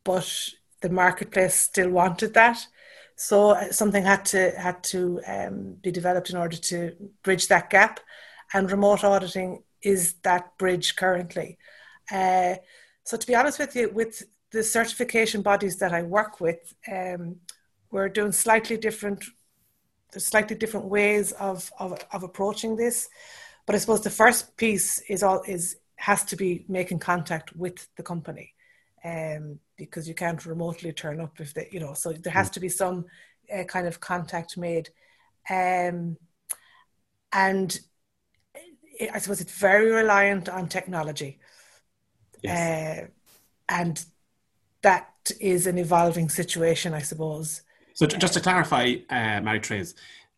but 0.04 0.50
the 0.82 0.90
marketplace 0.90 1.56
still 1.56 1.90
wanted 1.92 2.34
that. 2.34 2.66
So 3.16 3.52
uh, 3.52 3.72
something 3.72 4.04
had 4.04 4.26
to 4.26 4.52
had 4.58 4.84
to 4.86 5.22
um, 5.28 5.76
be 5.82 5.92
developed 5.92 6.30
in 6.32 6.38
order 6.38 6.58
to 6.58 6.96
bridge 7.24 7.48
that 7.48 7.70
gap, 7.70 8.00
and 8.54 8.72
remote 8.72 9.04
auditing 9.04 9.64
is 9.84 10.14
that 10.24 10.58
bridge 10.58 10.96
currently. 10.96 11.58
Uh, 12.12 12.56
so 13.04 13.18
to 13.18 13.28
be 13.28 13.36
honest 13.36 13.60
with 13.60 13.76
you, 13.76 13.90
with 13.90 14.24
the 14.52 14.64
certification 14.64 15.42
bodies 15.42 15.78
that 15.78 15.94
I 15.94 16.04
work 16.04 16.40
with, 16.40 16.74
um, 16.92 17.38
we're 17.92 18.10
doing 18.10 18.32
slightly 18.32 18.78
different, 18.78 19.24
there's 20.12 20.26
slightly 20.26 20.56
different 20.56 20.88
ways 20.88 21.32
of, 21.34 21.72
of, 21.80 22.00
of 22.12 22.24
approaching 22.24 22.76
this. 22.76 23.10
But 23.66 23.76
I 23.76 23.80
suppose 23.80 24.02
the 24.02 24.10
first 24.10 24.58
piece 24.58 25.00
is 25.10 25.24
all 25.24 25.44
is 25.48 25.78
has 25.96 26.24
to 26.26 26.36
be 26.36 26.66
making 26.68 26.98
contact 26.98 27.56
with 27.56 27.88
the 27.96 28.02
company 28.02 28.56
um, 29.06 29.60
because 29.78 30.08
you 30.08 30.16
can't 30.16 30.44
remotely 30.48 30.92
turn 30.92 31.22
up 31.22 31.40
if 31.40 31.54
they, 31.54 31.70
you 31.72 31.80
know, 31.80 31.94
so 31.94 32.12
there 32.12 32.34
has 32.34 32.50
mm. 32.50 32.54
to 32.54 32.60
be 32.60 32.70
some 32.70 33.06
uh, 33.54 33.64
kind 33.66 33.88
of 33.88 34.00
contact 34.00 34.58
made. 34.58 34.90
Um, 35.50 36.18
and 37.32 37.80
I 39.10 39.20
suppose 39.20 39.42
it's 39.42 39.54
very 39.54 39.92
reliant 39.92 40.50
on 40.50 40.68
technology. 40.68 41.40
Yes. 42.42 43.04
Uh, 43.04 43.08
and 43.70 44.06
that 44.82 45.32
is 45.40 45.68
an 45.68 45.78
evolving 45.78 46.30
situation, 46.30 46.94
I 46.94 47.02
suppose. 47.02 47.62
So, 47.94 48.06
just 48.08 48.34
to 48.34 48.40
clarify, 48.40 48.96
uh, 49.10 49.42
Marie-Therese, 49.42 49.96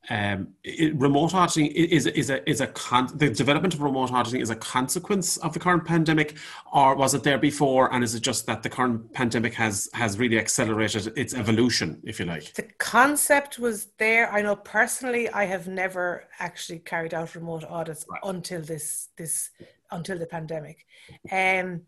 um, 0.10 0.50
it, 0.63 0.93
remote 0.95 1.33
auditing 1.33 1.67
is 1.67 2.07
is 2.07 2.29
a 2.29 2.48
is 2.50 2.60
a 2.60 2.67
con- 2.67 3.10
the 3.15 3.29
development 3.29 3.74
of 3.74 3.81
remote 3.81 4.12
auditing 4.12 4.41
is 4.41 4.50
a 4.50 4.55
consequence 4.55 5.38
of 5.38 5.53
the 5.53 5.60
current 5.60 5.86
pandemic, 5.86 6.36
or 6.74 6.95
was 6.95 7.13
it 7.13 7.24
there 7.24 7.38
before? 7.38 7.93
And 7.93 8.03
is 8.03 8.13
it 8.13 8.22
just 8.22 8.45
that 8.48 8.63
the 8.63 8.69
current 8.69 9.13
pandemic 9.13 9.53
has 9.53 9.89
has 9.93 10.19
really 10.19 10.38
accelerated 10.38 11.13
its 11.15 11.33
evolution, 11.33 12.01
if 12.03 12.19
you 12.19 12.25
like? 12.25 12.53
The 12.53 12.67
concept 12.79 13.60
was 13.60 13.88
there. 13.98 14.29
I 14.29 14.41
know 14.41 14.57
personally, 14.57 15.29
I 15.29 15.45
have 15.45 15.67
never 15.67 16.25
actually 16.39 16.79
carried 16.79 17.13
out 17.13 17.33
remote 17.33 17.63
audits 17.63 18.05
right. 18.10 18.19
until 18.24 18.62
this 18.62 19.07
this 19.17 19.51
until 19.91 20.19
the 20.19 20.25
pandemic. 20.25 20.86
Um, 21.31 21.83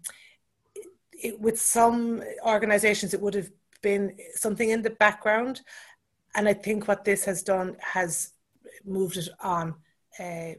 it, 1.11 1.39
with 1.39 1.59
some 1.59 2.23
organisations, 2.45 3.13
it 3.13 3.21
would 3.21 3.33
have 3.33 3.49
been 3.81 4.15
something 4.35 4.69
in 4.69 4.81
the 4.81 4.89
background 4.89 5.61
and 6.35 6.47
I 6.47 6.53
think 6.53 6.87
what 6.87 7.05
this 7.05 7.25
has 7.25 7.43
done 7.43 7.77
has 7.79 8.33
moved 8.83 9.17
it 9.17 9.29
on 9.39 9.75
uh, 10.19 10.53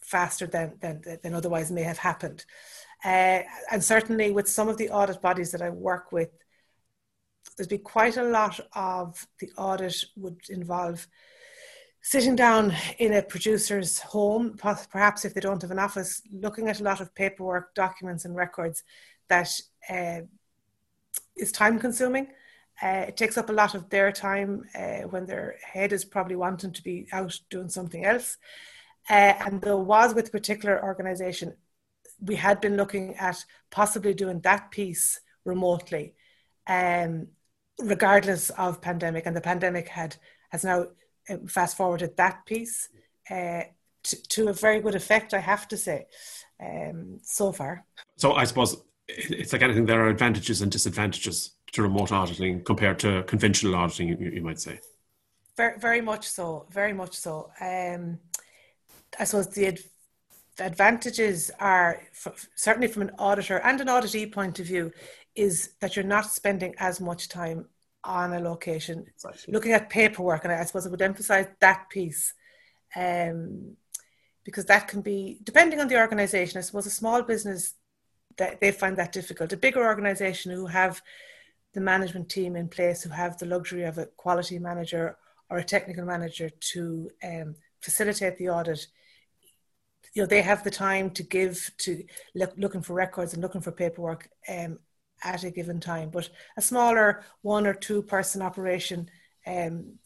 faster 0.00 0.46
than, 0.46 0.74
than, 0.80 1.02
than 1.22 1.34
otherwise 1.34 1.70
may 1.70 1.82
have 1.82 1.98
happened. 1.98 2.44
Uh, 3.04 3.42
and 3.70 3.82
certainly 3.82 4.30
with 4.30 4.48
some 4.48 4.68
of 4.68 4.76
the 4.76 4.90
audit 4.90 5.20
bodies 5.20 5.50
that 5.52 5.62
I 5.62 5.70
work 5.70 6.12
with, 6.12 6.30
there's 7.56 7.68
been 7.68 7.80
quite 7.80 8.16
a 8.16 8.24
lot 8.24 8.60
of 8.74 9.26
the 9.40 9.50
audit 9.56 9.96
would 10.16 10.40
involve 10.48 11.06
sitting 12.02 12.36
down 12.36 12.74
in 12.98 13.14
a 13.14 13.22
producer's 13.22 13.98
home, 13.98 14.58
perhaps 14.58 15.24
if 15.24 15.32
they 15.32 15.40
don't 15.40 15.62
have 15.62 15.70
an 15.70 15.78
office, 15.78 16.20
looking 16.32 16.68
at 16.68 16.80
a 16.80 16.84
lot 16.84 17.00
of 17.00 17.14
paperwork, 17.14 17.74
documents, 17.74 18.26
and 18.26 18.36
records 18.36 18.82
that 19.28 19.50
uh, 19.88 20.20
is 21.36 21.50
time 21.50 21.78
consuming 21.78 22.28
uh, 22.82 23.04
it 23.08 23.16
takes 23.16 23.38
up 23.38 23.50
a 23.50 23.52
lot 23.52 23.74
of 23.74 23.88
their 23.88 24.10
time 24.10 24.64
uh, 24.74 25.02
when 25.08 25.26
their 25.26 25.56
head 25.62 25.92
is 25.92 26.04
probably 26.04 26.36
wanting 26.36 26.72
to 26.72 26.82
be 26.82 27.06
out 27.12 27.38
doing 27.50 27.68
something 27.68 28.04
else. 28.04 28.36
Uh, 29.08 29.34
and 29.46 29.60
there 29.60 29.76
was 29.76 30.14
with 30.14 30.28
a 30.28 30.32
particular 30.32 30.82
organisation, 30.82 31.54
we 32.20 32.36
had 32.36 32.60
been 32.60 32.76
looking 32.76 33.14
at 33.16 33.44
possibly 33.70 34.14
doing 34.14 34.40
that 34.40 34.70
piece 34.70 35.20
remotely, 35.44 36.14
um, 36.66 37.28
regardless 37.80 38.50
of 38.50 38.80
pandemic. 38.80 39.26
And 39.26 39.36
the 39.36 39.40
pandemic 39.40 39.88
had 39.88 40.16
has 40.50 40.64
now 40.64 40.86
uh, 41.28 41.36
fast 41.48 41.76
forwarded 41.76 42.16
that 42.16 42.44
piece 42.46 42.88
uh, 43.30 43.62
to, 44.02 44.28
to, 44.28 44.48
a 44.48 44.52
very 44.52 44.80
good 44.80 44.94
effect, 44.94 45.34
I 45.34 45.40
have 45.40 45.66
to 45.68 45.76
say, 45.76 46.06
um, 46.60 47.18
so 47.22 47.52
far. 47.52 47.84
So 48.16 48.32
I 48.32 48.44
suppose 48.44 48.76
it's 49.08 49.52
like 49.52 49.62
anything. 49.62 49.86
There 49.86 50.00
are 50.04 50.08
advantages 50.08 50.62
and 50.62 50.70
disadvantages 50.70 51.53
to 51.74 51.82
remote 51.82 52.12
auditing 52.12 52.62
compared 52.62 52.98
to 53.00 53.24
conventional 53.24 53.74
auditing, 53.74 54.08
you, 54.08 54.30
you 54.30 54.42
might 54.42 54.60
say? 54.60 54.78
Very, 55.56 55.78
very 55.78 56.00
much 56.00 56.26
so. 56.26 56.66
Very 56.70 56.92
much 56.92 57.14
so. 57.14 57.50
Um, 57.60 58.18
I 59.18 59.24
suppose 59.24 59.48
the, 59.48 59.66
ad- 59.66 59.80
the 60.56 60.66
advantages 60.66 61.50
are 61.58 62.00
f- 62.12 62.48
certainly 62.54 62.88
from 62.88 63.02
an 63.02 63.10
auditor 63.18 63.58
and 63.58 63.80
an 63.80 63.88
auditee 63.88 64.32
point 64.32 64.60
of 64.60 64.66
view 64.66 64.92
is 65.34 65.70
that 65.80 65.96
you're 65.96 66.04
not 66.04 66.26
spending 66.26 66.74
as 66.78 67.00
much 67.00 67.28
time 67.28 67.66
on 68.04 68.34
a 68.34 68.40
location 68.40 69.04
exactly. 69.08 69.52
looking 69.52 69.72
at 69.72 69.90
paperwork 69.90 70.44
and 70.44 70.52
I, 70.52 70.62
suppose 70.64 70.86
I 70.86 70.90
would 70.90 71.02
emphasize 71.02 71.46
that 71.60 71.88
piece 71.88 72.34
um, 72.94 73.76
because 74.44 74.66
that 74.66 74.88
can 74.88 75.00
be 75.00 75.40
depending 75.42 75.80
on 75.80 75.88
the 75.88 75.98
organization 75.98 76.58
I 76.58 76.60
suppose 76.60 76.86
a 76.86 76.90
small 76.90 77.22
business 77.22 77.74
that 78.36 78.60
they 78.60 78.72
find 78.72 78.98
that 78.98 79.12
difficult 79.12 79.54
a 79.54 79.56
bigger 79.56 79.82
organization 79.82 80.52
who 80.52 80.66
have 80.66 81.00
the 81.74 81.80
management 81.80 82.28
team 82.28 82.56
in 82.56 82.68
place 82.68 83.02
who 83.02 83.10
have 83.10 83.36
the 83.38 83.46
luxury 83.46 83.84
of 83.84 83.98
a 83.98 84.06
quality 84.16 84.58
manager 84.58 85.16
or 85.50 85.58
a 85.58 85.64
technical 85.64 86.04
manager 86.04 86.48
to 86.48 87.10
um, 87.22 87.54
facilitate 87.80 88.38
the 88.38 88.48
audit. 88.48 88.86
You 90.14 90.22
know 90.22 90.26
they 90.26 90.42
have 90.42 90.62
the 90.62 90.70
time 90.70 91.10
to 91.10 91.22
give 91.22 91.70
to 91.78 92.04
look, 92.34 92.52
looking 92.56 92.82
for 92.82 92.94
records 92.94 93.34
and 93.34 93.42
looking 93.42 93.60
for 93.60 93.72
paperwork 93.72 94.28
um, 94.48 94.78
at 95.22 95.44
a 95.44 95.50
given 95.50 95.80
time. 95.80 96.10
But 96.10 96.28
a 96.56 96.62
smaller 96.62 97.24
one 97.42 97.66
or 97.66 97.74
two 97.74 98.02
person 98.02 98.40
operation 98.40 99.10
um, 99.46 99.98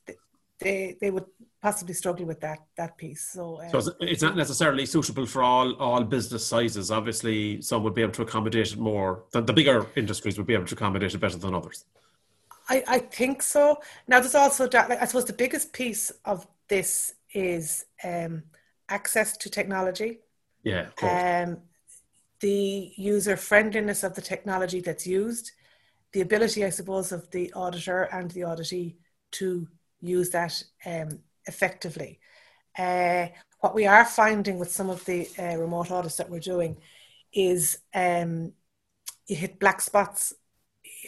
they 0.60 0.96
they 1.00 1.10
would 1.10 1.26
possibly 1.60 1.94
struggle 1.94 2.24
with 2.24 2.40
that 2.40 2.60
that 2.76 2.96
piece. 2.96 3.30
So, 3.32 3.60
um, 3.60 3.70
so 3.70 3.92
it's 4.00 4.22
not 4.22 4.36
necessarily 4.36 4.86
suitable 4.86 5.26
for 5.26 5.42
all 5.42 5.74
all 5.74 6.04
business 6.04 6.46
sizes. 6.46 6.90
Obviously, 6.90 7.60
some 7.62 7.82
would 7.82 7.94
be 7.94 8.02
able 8.02 8.12
to 8.12 8.22
accommodate 8.22 8.72
it 8.72 8.78
more. 8.78 9.24
The, 9.32 9.42
the 9.42 9.52
bigger 9.52 9.86
industries 9.96 10.38
would 10.38 10.46
be 10.46 10.54
able 10.54 10.66
to 10.66 10.74
accommodate 10.74 11.14
it 11.14 11.18
better 11.18 11.38
than 11.38 11.54
others. 11.54 11.84
I, 12.68 12.84
I 12.86 12.98
think 12.98 13.42
so. 13.42 13.78
Now, 14.06 14.20
there's 14.20 14.34
also 14.34 14.68
that, 14.68 14.90
I 14.90 15.06
suppose 15.06 15.24
the 15.24 15.32
biggest 15.32 15.72
piece 15.72 16.12
of 16.24 16.46
this 16.68 17.14
is 17.32 17.86
um, 18.04 18.42
access 18.88 19.36
to 19.38 19.50
technology. 19.50 20.18
Yeah. 20.62 20.88
Um, 21.02 21.58
the 22.40 22.92
user 22.96 23.36
friendliness 23.36 24.04
of 24.04 24.14
the 24.14 24.20
technology 24.20 24.80
that's 24.80 25.06
used, 25.06 25.52
the 26.12 26.20
ability, 26.20 26.64
I 26.64 26.70
suppose, 26.70 27.10
of 27.10 27.30
the 27.30 27.52
auditor 27.54 28.02
and 28.02 28.30
the 28.30 28.42
auditee 28.42 28.96
to 29.32 29.66
use 30.00 30.30
that 30.30 30.62
um, 30.86 31.20
effectively. 31.48 32.20
Uh, 32.78 33.26
what 33.60 33.74
we 33.74 33.86
are 33.86 34.04
finding 34.04 34.58
with 34.58 34.70
some 34.70 34.88
of 34.88 35.04
the 35.04 35.28
uh, 35.38 35.56
remote 35.56 35.90
audits 35.90 36.16
that 36.16 36.30
we're 36.30 36.38
doing 36.38 36.76
is 37.32 37.78
um, 37.94 38.52
you 39.26 39.36
hit 39.36 39.58
black 39.58 39.80
spots, 39.80 40.32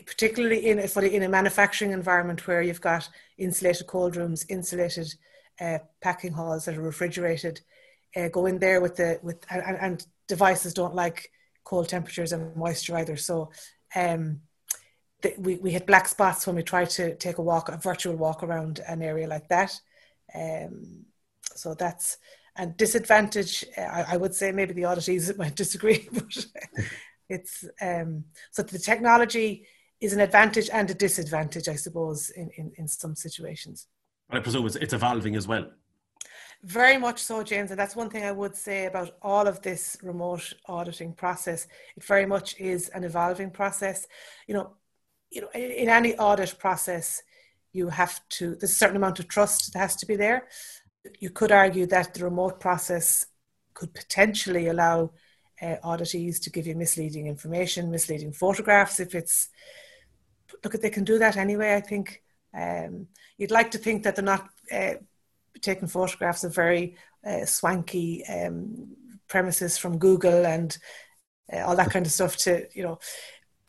particularly 0.04 0.66
in 0.66 0.78
in 0.78 1.22
a 1.22 1.28
manufacturing 1.28 1.92
environment 1.92 2.46
where 2.46 2.62
you've 2.62 2.80
got 2.80 3.08
insulated 3.38 3.86
cold 3.86 4.16
rooms, 4.16 4.44
insulated 4.48 5.14
uh, 5.60 5.78
packing 6.00 6.32
halls 6.32 6.64
that 6.64 6.76
are 6.76 6.82
refrigerated. 6.82 7.60
Uh, 8.16 8.28
go 8.28 8.46
in 8.46 8.58
there 8.58 8.80
with 8.80 8.96
the 8.96 9.20
with 9.22 9.44
and, 9.50 9.78
and, 9.80 10.06
devices 10.26 10.74
don't 10.74 10.94
like 10.94 11.30
cold 11.64 11.88
temperatures 11.88 12.32
and 12.32 12.54
moisture 12.56 12.96
either. 12.96 13.16
So 13.16 13.50
um, 13.96 14.40
the, 15.22 15.34
we 15.38 15.56
we 15.56 15.70
hit 15.70 15.86
black 15.86 16.08
spots 16.08 16.46
when 16.46 16.56
we 16.56 16.62
try 16.62 16.84
to 16.84 17.14
take 17.16 17.38
a 17.38 17.42
walk, 17.42 17.68
a 17.68 17.76
virtual 17.76 18.16
walk 18.16 18.42
around 18.42 18.80
an 18.88 19.02
area 19.02 19.28
like 19.28 19.48
that. 19.48 19.80
Um, 20.34 21.06
so 21.54 21.74
that's 21.74 22.18
and 22.56 22.76
disadvantage. 22.76 23.64
I, 23.76 24.04
I, 24.10 24.16
would 24.16 24.34
say 24.34 24.52
maybe 24.52 24.74
the 24.74 24.82
auditees 24.82 25.36
might 25.38 25.54
disagree, 25.64 26.08
but 26.12 26.46
it's 27.28 27.64
um, 27.80 28.24
so 28.50 28.62
the 28.62 28.78
technology 28.78 29.66
is 30.00 30.12
an 30.12 30.20
advantage 30.20 30.70
and 30.72 30.90
a 30.90 30.94
disadvantage, 30.94 31.68
I 31.68 31.76
suppose, 31.76 32.30
in, 32.30 32.50
in, 32.56 32.72
in 32.76 32.88
some 32.88 33.14
situations. 33.14 33.86
I 34.30 34.40
presume 34.40 34.66
it's, 34.66 34.76
it's 34.76 34.94
evolving 34.94 35.36
as 35.36 35.46
well. 35.46 35.66
Very 36.62 36.98
much 36.98 37.22
so, 37.22 37.42
James. 37.42 37.70
And 37.70 37.78
that's 37.78 37.96
one 37.96 38.10
thing 38.10 38.24
I 38.24 38.32
would 38.32 38.54
say 38.54 38.86
about 38.86 39.16
all 39.22 39.46
of 39.46 39.62
this 39.62 39.96
remote 40.02 40.52
auditing 40.66 41.14
process. 41.14 41.66
It 41.96 42.04
very 42.04 42.26
much 42.26 42.58
is 42.58 42.88
an 42.90 43.04
evolving 43.04 43.50
process. 43.50 44.06
You 44.46 44.54
know, 44.54 44.72
you 45.30 45.42
know, 45.42 45.48
in 45.54 45.88
any 45.88 46.16
audit 46.16 46.58
process, 46.58 47.22
you 47.72 47.88
have 47.88 48.20
to, 48.30 48.56
there's 48.56 48.72
a 48.72 48.74
certain 48.74 48.96
amount 48.96 49.18
of 49.18 49.28
trust 49.28 49.72
that 49.72 49.78
has 49.78 49.96
to 49.96 50.06
be 50.06 50.16
there. 50.16 50.48
You 51.18 51.30
could 51.30 51.52
argue 51.52 51.86
that 51.86 52.14
the 52.14 52.24
remote 52.24 52.60
process 52.60 53.26
could 53.74 53.94
potentially 53.94 54.68
allow 54.68 55.12
uh, 55.62 55.76
auditees 55.84 56.40
to 56.42 56.50
give 56.50 56.66
you 56.66 56.74
misleading 56.74 57.26
information, 57.26 57.90
misleading 57.90 58.32
photographs 58.32 59.00
if 59.00 59.14
it's 59.14 59.48
look 60.64 60.74
at 60.74 60.82
they 60.82 60.90
can 60.90 61.04
do 61.04 61.18
that 61.18 61.36
anyway. 61.36 61.74
I 61.74 61.80
think 61.80 62.22
um, 62.54 63.06
you'd 63.38 63.50
like 63.50 63.70
to 63.72 63.78
think 63.78 64.02
that 64.02 64.16
they're 64.16 64.24
not 64.24 64.48
uh, 64.72 64.94
taking 65.60 65.88
photographs 65.88 66.44
of 66.44 66.54
very 66.54 66.96
uh, 67.24 67.44
swanky 67.44 68.24
um, 68.26 68.96
premises 69.28 69.78
from 69.78 69.98
Google 69.98 70.44
and 70.46 70.76
uh, 71.52 71.60
all 71.60 71.76
that 71.76 71.90
kind 71.90 72.06
of 72.06 72.12
stuff 72.12 72.36
to 72.38 72.66
you 72.72 72.82
know 72.82 72.98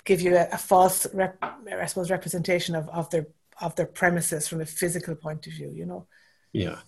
give 0.04 0.22
you 0.22 0.36
a, 0.36 0.48
a 0.52 0.58
false 0.58 1.08
rep, 1.14 1.38
I 1.42 1.86
suppose 1.86 2.10
representation 2.10 2.76
of, 2.76 2.90
of 2.90 3.10
their 3.10 3.28
of 3.62 3.76
their 3.76 3.86
premises 3.86 4.48
from 4.48 4.62
a 4.62 4.66
physical 4.66 5.16
point 5.16 5.48
of 5.48 5.54
view. 5.54 5.72
You 5.74 5.86
know. 5.86 6.08
Yeah. 6.54 6.80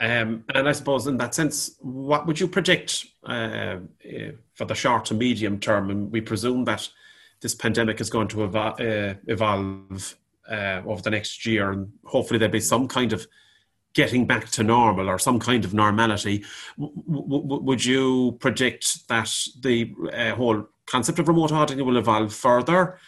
Um, 0.00 0.44
and 0.54 0.68
I 0.68 0.72
suppose 0.72 1.08
in 1.08 1.16
that 1.16 1.34
sense, 1.34 1.74
what 1.80 2.26
would 2.26 2.38
you 2.38 2.46
predict 2.46 3.06
uh, 3.26 3.32
uh, 3.32 4.30
for 4.54 4.64
the 4.64 4.74
short 4.74 5.06
to 5.06 5.14
medium 5.14 5.58
term? 5.58 5.90
And 5.90 6.12
we 6.12 6.20
presume 6.20 6.64
that 6.66 6.88
this 7.40 7.54
pandemic 7.54 8.00
is 8.00 8.10
going 8.10 8.28
to 8.28 8.36
evo- 8.36 8.80
uh, 8.80 9.14
evolve 9.26 10.16
uh, 10.48 10.82
over 10.86 11.02
the 11.02 11.10
next 11.10 11.44
year, 11.46 11.72
and 11.72 11.92
hopefully 12.04 12.38
there'll 12.38 12.52
be 12.52 12.60
some 12.60 12.86
kind 12.86 13.12
of 13.12 13.26
getting 13.94 14.26
back 14.26 14.48
to 14.50 14.62
normal 14.62 15.08
or 15.08 15.18
some 15.18 15.40
kind 15.40 15.64
of 15.64 15.74
normality. 15.74 16.44
W- 16.78 17.02
w- 17.06 17.62
would 17.62 17.84
you 17.84 18.36
predict 18.40 19.08
that 19.08 19.32
the 19.60 19.92
uh, 20.12 20.34
whole 20.34 20.68
concept 20.86 21.18
of 21.18 21.28
remote 21.28 21.52
auditing 21.52 21.84
will 21.84 21.96
evolve 21.96 22.32
further, 22.32 22.98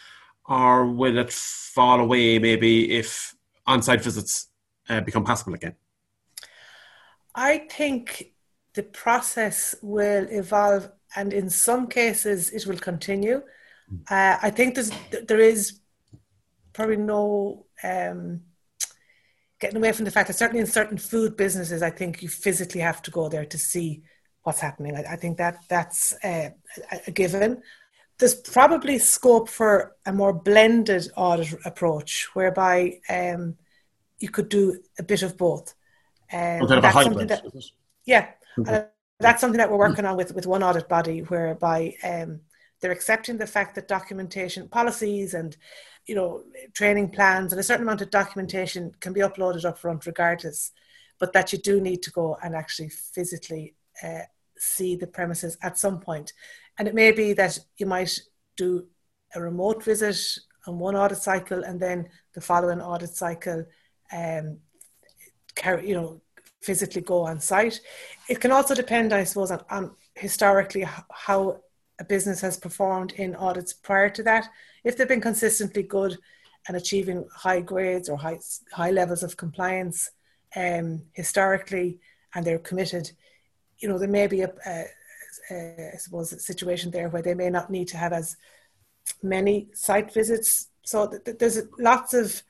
or 0.51 0.85
will 0.85 1.17
it 1.17 1.31
fall 1.31 1.99
away 2.01 2.37
maybe 2.37 2.91
if 2.91 3.33
on-site 3.65 4.03
visits 4.03 4.49
uh, 4.89 4.99
become 4.99 5.23
possible 5.23 5.53
again? 5.53 5.75
I 7.33 7.59
think 7.59 8.33
the 8.73 8.83
process 8.83 9.75
will 9.81 10.27
evolve, 10.29 10.91
and 11.15 11.31
in 11.31 11.49
some 11.49 11.87
cases, 11.87 12.49
it 12.51 12.67
will 12.67 12.77
continue. 12.77 13.41
Uh, 14.09 14.37
I 14.41 14.49
think 14.49 14.75
there's 14.75 14.91
there 15.29 15.39
is 15.39 15.79
probably 16.73 16.97
no 16.97 17.65
um, 17.83 18.41
getting 19.59 19.77
away 19.77 19.91
from 19.93 20.05
the 20.05 20.11
fact 20.11 20.27
that 20.27 20.37
certainly 20.37 20.61
in 20.61 20.67
certain 20.67 20.97
food 20.97 21.35
businesses, 21.37 21.81
I 21.81 21.89
think 21.89 22.21
you 22.21 22.29
physically 22.29 22.81
have 22.81 23.01
to 23.03 23.11
go 23.11 23.29
there 23.29 23.45
to 23.45 23.57
see 23.57 24.03
what's 24.43 24.59
happening. 24.59 24.95
I, 24.95 25.13
I 25.13 25.15
think 25.15 25.37
that 25.37 25.55
that's 25.69 26.13
uh, 26.23 26.49
a 27.07 27.11
given. 27.11 27.61
There's 28.21 28.35
probably 28.35 28.99
scope 28.99 29.49
for 29.49 29.95
a 30.05 30.13
more 30.13 30.31
blended 30.31 31.09
audit 31.17 31.53
approach, 31.65 32.29
whereby 32.33 32.99
um, 33.09 33.57
you 34.19 34.29
could 34.29 34.47
do 34.47 34.79
a 34.99 35.03
bit 35.03 35.23
of 35.23 35.37
both. 35.37 35.73
Um, 36.31 36.67
that's 36.67 36.93
something 36.93 37.27
that, 37.27 37.43
yeah, 38.05 38.29
uh, 38.65 38.83
that's 39.19 39.41
something 39.41 39.57
that 39.57 39.71
we're 39.71 39.77
working 39.77 40.05
on 40.05 40.15
with, 40.15 40.35
with 40.35 40.45
one 40.45 40.61
audit 40.61 40.87
body, 40.87 41.21
whereby 41.21 41.95
um, 42.03 42.41
they're 42.79 42.91
accepting 42.91 43.37
the 43.37 43.47
fact 43.47 43.73
that 43.73 43.87
documentation 43.87 44.67
policies 44.67 45.33
and 45.33 45.57
you 46.05 46.15
know 46.15 46.43
training 46.73 47.09
plans 47.09 47.53
and 47.53 47.59
a 47.59 47.63
certain 47.63 47.85
amount 47.85 48.01
of 48.01 48.09
documentation 48.09 48.91
can 48.99 49.13
be 49.13 49.21
uploaded 49.21 49.65
up 49.65 49.77
front 49.77 50.05
regardless 50.05 50.71
but 51.19 51.31
that 51.33 51.53
you 51.53 51.59
do 51.59 51.79
need 51.79 52.01
to 52.01 52.11
go 52.11 52.37
and 52.43 52.55
actually 52.55 52.89
physically 52.89 53.75
uh, 54.03 54.21
see 54.57 54.95
the 54.95 55.07
premises 55.07 55.57
at 55.61 55.77
some 55.77 55.99
point 55.99 56.33
and 56.77 56.87
it 56.87 56.95
may 56.95 57.11
be 57.11 57.33
that 57.33 57.57
you 57.77 57.85
might 57.85 58.19
do 58.57 58.85
a 59.35 59.41
remote 59.41 59.83
visit 59.83 60.17
on 60.67 60.79
one 60.79 60.95
audit 60.95 61.17
cycle 61.17 61.63
and 61.63 61.79
then 61.79 62.07
the 62.33 62.41
following 62.41 62.81
audit 62.81 63.09
cycle 63.09 63.65
um, 64.11 64.57
carry, 65.55 65.87
you 65.87 65.95
know 65.95 66.21
physically 66.61 67.01
go 67.01 67.21
on 67.25 67.39
site. 67.39 67.79
It 68.29 68.39
can 68.39 68.51
also 68.51 68.75
depend 68.75 69.13
i 69.13 69.23
suppose 69.23 69.49
on, 69.49 69.63
on 69.71 69.95
historically 70.15 70.85
how 71.09 71.61
a 71.99 72.03
business 72.03 72.41
has 72.41 72.57
performed 72.57 73.13
in 73.13 73.35
audits 73.35 73.73
prior 73.73 74.09
to 74.09 74.23
that, 74.23 74.47
if 74.83 74.97
they've 74.97 75.07
been 75.07 75.21
consistently 75.21 75.83
good 75.83 76.17
and 76.67 76.75
achieving 76.75 77.27
high 77.33 77.61
grades 77.61 78.09
or 78.09 78.17
high, 78.17 78.39
high 78.73 78.91
levels 78.91 79.23
of 79.23 79.37
compliance 79.37 80.11
um, 80.55 81.01
historically, 81.13 81.99
and 82.33 82.45
they're 82.45 82.59
committed, 82.59 83.11
you 83.79 83.87
know, 83.87 83.97
there 83.97 84.07
may 84.07 84.27
be 84.27 84.41
a, 84.41 84.51
a, 84.65 84.85
a, 85.49 85.91
I 85.93 85.97
suppose, 85.97 86.45
situation 86.45 86.91
there 86.91 87.09
where 87.09 87.21
they 87.21 87.33
may 87.33 87.49
not 87.49 87.69
need 87.69 87.87
to 87.89 87.97
have 87.97 88.13
as 88.13 88.37
many 89.23 89.69
site 89.73 90.13
visits. 90.13 90.67
So 90.83 91.07
th- 91.07 91.23
th- 91.23 91.37
there's 91.37 91.61
lots 91.79 92.13
of, 92.13 92.41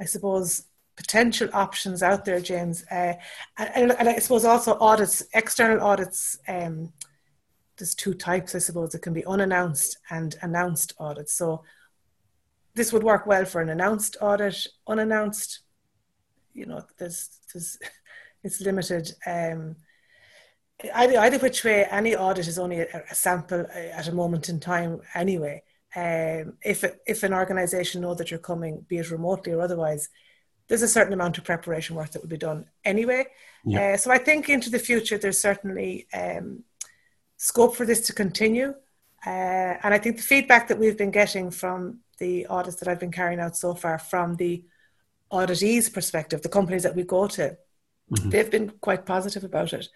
I 0.00 0.04
suppose, 0.04 0.64
potential 0.96 1.48
options 1.52 2.02
out 2.02 2.24
there, 2.24 2.40
James. 2.40 2.84
Uh, 2.90 3.14
and, 3.58 3.92
and, 3.92 4.08
I 4.08 4.18
suppose 4.18 4.44
also 4.44 4.78
audits, 4.78 5.24
external 5.32 5.84
audits, 5.84 6.38
um, 6.48 6.92
there's 7.76 7.94
two 7.94 8.14
types, 8.14 8.54
I 8.54 8.58
suppose. 8.58 8.94
It 8.94 9.02
can 9.02 9.12
be 9.12 9.26
unannounced 9.26 9.98
and 10.10 10.36
announced 10.42 10.94
audits. 10.98 11.32
So 11.32 11.64
this 12.74 12.92
would 12.92 13.02
work 13.02 13.26
well 13.26 13.44
for 13.44 13.60
an 13.60 13.68
announced 13.68 14.16
audit. 14.20 14.66
Unannounced, 14.86 15.60
you 16.52 16.66
know, 16.66 16.84
there's, 16.98 17.30
there's 17.52 17.78
it's 18.44 18.60
limited. 18.60 19.12
Um, 19.26 19.76
either, 20.94 21.18
either 21.18 21.38
which 21.38 21.64
way, 21.64 21.84
any 21.90 22.16
audit 22.16 22.48
is 22.48 22.58
only 22.58 22.80
a, 22.80 23.04
a 23.10 23.14
sample 23.14 23.66
at 23.72 24.08
a 24.08 24.12
moment 24.12 24.48
in 24.48 24.60
time 24.60 25.00
anyway. 25.14 25.62
Um, 25.96 26.54
if 26.64 26.84
if 27.06 27.22
an 27.22 27.32
organisation 27.32 28.02
know 28.02 28.14
that 28.14 28.30
you're 28.30 28.40
coming, 28.40 28.84
be 28.88 28.98
it 28.98 29.10
remotely 29.10 29.52
or 29.52 29.60
otherwise, 29.60 30.08
there's 30.68 30.82
a 30.82 30.88
certain 30.88 31.12
amount 31.12 31.38
of 31.38 31.44
preparation 31.44 31.94
work 31.94 32.10
that 32.10 32.22
will 32.22 32.28
be 32.28 32.36
done 32.36 32.66
anyway. 32.84 33.26
Yeah. 33.64 33.92
Uh, 33.92 33.96
so 33.96 34.10
I 34.10 34.18
think 34.18 34.48
into 34.48 34.70
the 34.70 34.78
future, 34.78 35.18
there's 35.18 35.38
certainly 35.38 36.06
um, 36.12 36.64
scope 37.36 37.76
for 37.76 37.86
this 37.86 38.00
to 38.06 38.12
continue. 38.12 38.74
Uh, 39.26 39.78
and 39.82 39.94
I 39.94 39.98
think 39.98 40.16
the 40.16 40.22
feedback 40.22 40.68
that 40.68 40.78
we've 40.78 40.98
been 40.98 41.10
getting 41.10 41.50
from 41.50 42.00
the 42.18 42.46
audits 42.46 42.76
that 42.76 42.88
I've 42.88 43.00
been 43.00 43.12
carrying 43.12 43.40
out 43.40 43.56
so 43.56 43.74
far 43.74 43.98
from 43.98 44.36
the 44.36 44.64
auditees' 45.32 45.92
perspective, 45.92 46.42
the 46.42 46.48
companies 46.48 46.82
that 46.82 46.94
we 46.94 47.04
go 47.04 47.26
to, 47.28 47.56
mm-hmm. 48.10 48.30
they've 48.30 48.50
been 48.50 48.70
quite 48.80 49.06
positive 49.06 49.44
about 49.44 49.72
it. 49.72 49.88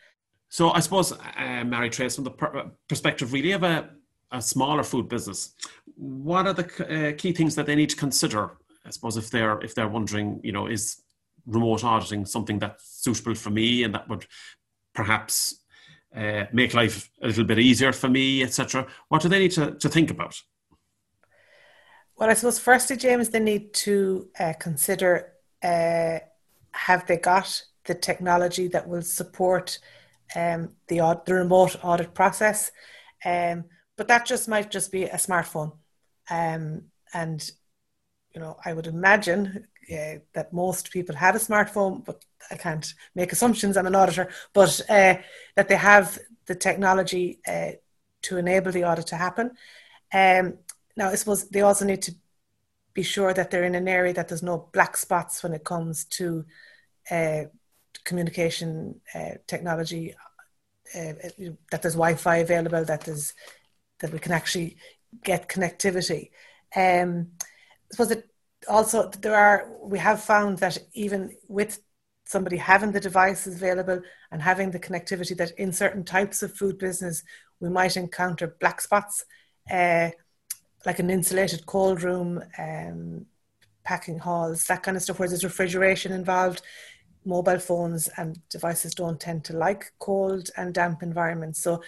So 0.48 0.70
I 0.70 0.80
suppose, 0.80 1.12
uh, 1.12 1.64
Marie-Therese, 1.64 2.14
from 2.14 2.24
the 2.24 2.30
per- 2.30 2.70
perspective 2.88 3.32
really 3.32 3.52
of 3.52 3.62
a, 3.62 3.90
a 4.32 4.40
smaller 4.40 4.82
food 4.82 5.08
business, 5.08 5.54
what 5.96 6.46
are 6.46 6.54
the 6.54 7.10
uh, 7.10 7.16
key 7.16 7.32
things 7.32 7.54
that 7.54 7.66
they 7.66 7.74
need 7.74 7.90
to 7.90 7.96
consider? 7.96 8.52
I 8.86 8.90
suppose 8.90 9.16
if 9.16 9.30
they're 9.30 9.60
if 9.60 9.74
they're 9.74 9.88
wondering, 9.88 10.40
you 10.42 10.52
know, 10.52 10.66
is 10.66 11.02
remote 11.46 11.84
auditing 11.84 12.24
something 12.24 12.58
that's 12.58 13.02
suitable 13.02 13.34
for 13.34 13.50
me 13.50 13.82
and 13.82 13.94
that 13.94 14.08
would 14.08 14.26
perhaps 14.94 15.60
uh, 16.14 16.44
make 16.52 16.74
life 16.74 17.10
a 17.22 17.26
little 17.26 17.44
bit 17.44 17.58
easier 17.58 17.92
for 17.92 18.08
me, 18.08 18.42
etc. 18.42 18.86
What 19.08 19.22
do 19.22 19.28
they 19.28 19.38
need 19.38 19.52
to, 19.52 19.72
to 19.72 19.88
think 19.88 20.10
about? 20.10 20.40
Well, 22.16 22.30
I 22.30 22.34
suppose 22.34 22.58
firstly, 22.58 22.96
James, 22.96 23.28
they 23.28 23.40
need 23.40 23.72
to 23.74 24.28
uh, 24.40 24.54
consider 24.58 25.32
uh, 25.62 26.18
have 26.72 27.06
they 27.06 27.16
got 27.16 27.62
the 27.84 27.94
technology 27.94 28.68
that 28.68 28.88
will 28.88 29.02
support 29.02 29.78
um, 30.34 30.74
the, 30.88 31.00
aud- 31.00 31.26
the 31.26 31.34
remote 31.34 31.76
audit 31.82 32.14
process. 32.14 32.70
Um, 33.24 33.64
but 33.96 34.08
that 34.08 34.26
just 34.26 34.48
might 34.48 34.70
just 34.70 34.92
be 34.92 35.04
a 35.04 35.16
smartphone. 35.16 35.72
Um, 36.30 36.84
and, 37.12 37.50
you 38.34 38.40
know, 38.40 38.56
I 38.64 38.72
would 38.72 38.86
imagine 38.86 39.66
uh, 39.90 40.20
that 40.34 40.52
most 40.52 40.90
people 40.90 41.16
have 41.16 41.34
a 41.34 41.38
smartphone, 41.38 42.04
but 42.04 42.24
I 42.50 42.56
can't 42.56 42.92
make 43.14 43.32
assumptions. 43.32 43.76
I'm 43.76 43.86
an 43.86 43.94
auditor, 43.94 44.28
but 44.52 44.80
uh, 44.88 45.16
that 45.56 45.68
they 45.68 45.76
have 45.76 46.18
the 46.46 46.54
technology 46.54 47.40
uh, 47.46 47.72
to 48.22 48.36
enable 48.36 48.72
the 48.72 48.84
audit 48.84 49.06
to 49.08 49.16
happen. 49.16 49.52
Um, 50.12 50.58
now, 50.96 51.08
I 51.08 51.14
suppose 51.14 51.48
they 51.48 51.62
also 51.62 51.84
need 51.84 52.02
to 52.02 52.14
be 52.94 53.02
sure 53.02 53.32
that 53.32 53.50
they're 53.50 53.64
in 53.64 53.74
an 53.74 53.88
area 53.88 54.12
that 54.12 54.28
there's 54.28 54.42
no 54.42 54.68
black 54.72 54.96
spots 54.96 55.42
when 55.42 55.52
it 55.52 55.64
comes 55.64 56.04
to 56.04 56.44
uh, 57.10 57.44
communication 58.08 59.00
uh, 59.14 59.34
technology, 59.46 60.14
uh, 60.94 61.12
that 61.70 61.82
there's 61.82 61.94
Wi-Fi 61.94 62.36
available, 62.36 62.84
that 62.84 63.02
there's 63.02 63.34
that 64.00 64.12
we 64.12 64.18
can 64.18 64.32
actually 64.32 64.76
get 65.22 65.48
connectivity. 65.48 66.30
Um, 66.74 67.28
I 67.40 67.92
suppose 67.92 68.08
that 68.08 68.24
also 68.68 69.10
there 69.20 69.34
are 69.34 69.68
we 69.82 69.98
have 69.98 70.22
found 70.22 70.58
that 70.58 70.78
even 70.94 71.36
with 71.48 71.80
somebody 72.24 72.56
having 72.56 72.92
the 72.92 73.00
devices 73.00 73.54
available 73.54 74.00
and 74.30 74.42
having 74.42 74.70
the 74.70 74.78
connectivity 74.78 75.36
that 75.36 75.52
in 75.58 75.72
certain 75.72 76.04
types 76.04 76.42
of 76.42 76.54
food 76.54 76.78
business 76.78 77.22
we 77.60 77.68
might 77.68 77.96
encounter 77.96 78.56
black 78.60 78.80
spots 78.80 79.24
uh, 79.70 80.10
like 80.84 80.98
an 80.98 81.10
insulated 81.10 81.64
cold 81.64 82.02
room 82.02 82.42
um, 82.58 83.24
packing 83.84 84.18
halls 84.18 84.64
that 84.64 84.82
kind 84.82 84.96
of 84.96 85.02
stuff 85.02 85.18
where 85.18 85.28
there's 85.28 85.44
refrigeration 85.44 86.12
involved 86.12 86.60
mobile 87.28 87.58
phones 87.58 88.08
and 88.16 88.40
devices 88.48 88.94
don't 88.94 89.20
tend 89.20 89.44
to 89.44 89.52
like 89.56 89.92
cold 89.98 90.50
and 90.56 90.72
damp 90.72 91.02
environments 91.02 91.60
so 91.60 91.82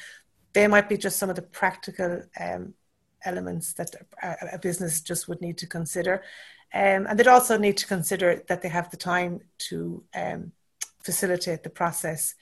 they 0.52 0.66
might 0.66 0.88
be 0.88 0.96
just 0.96 1.18
some 1.18 1.30
of 1.30 1.36
the 1.36 1.42
practical 1.42 2.22
um, 2.38 2.74
elements 3.24 3.72
that 3.74 3.94
a, 4.22 4.54
a, 4.54 4.58
business 4.58 5.00
just 5.00 5.28
would 5.28 5.40
need 5.40 5.58
to 5.58 5.66
consider. 5.66 6.22
Um, 6.72 7.06
and 7.06 7.18
they'd 7.18 7.28
also 7.28 7.58
need 7.58 7.76
to 7.78 7.86
consider 7.86 8.42
that 8.48 8.62
they 8.62 8.68
have 8.68 8.90
the 8.90 8.96
time 8.96 9.40
to 9.70 10.02
um, 10.14 10.52
facilitate 11.02 11.62
the 11.62 11.70
process. 11.70 12.34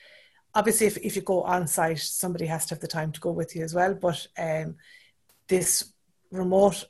Obviously, 0.55 0.87
if, 0.87 0.97
if 0.99 1.17
you 1.17 1.23
go 1.23 1.43
on 1.43 1.67
site, 1.67 1.99
somebody 1.99 2.47
has 2.47 2.67
to 2.67 2.75
have 2.75 2.81
the 2.81 2.89
time 2.89 3.13
to 3.13 3.21
go 3.21 3.31
with 3.31 3.55
you 3.55 3.63
as 3.63 3.75
well. 3.75 3.95
But 3.95 4.27
um, 4.39 4.77
this 5.49 5.93
remote, 6.31 6.85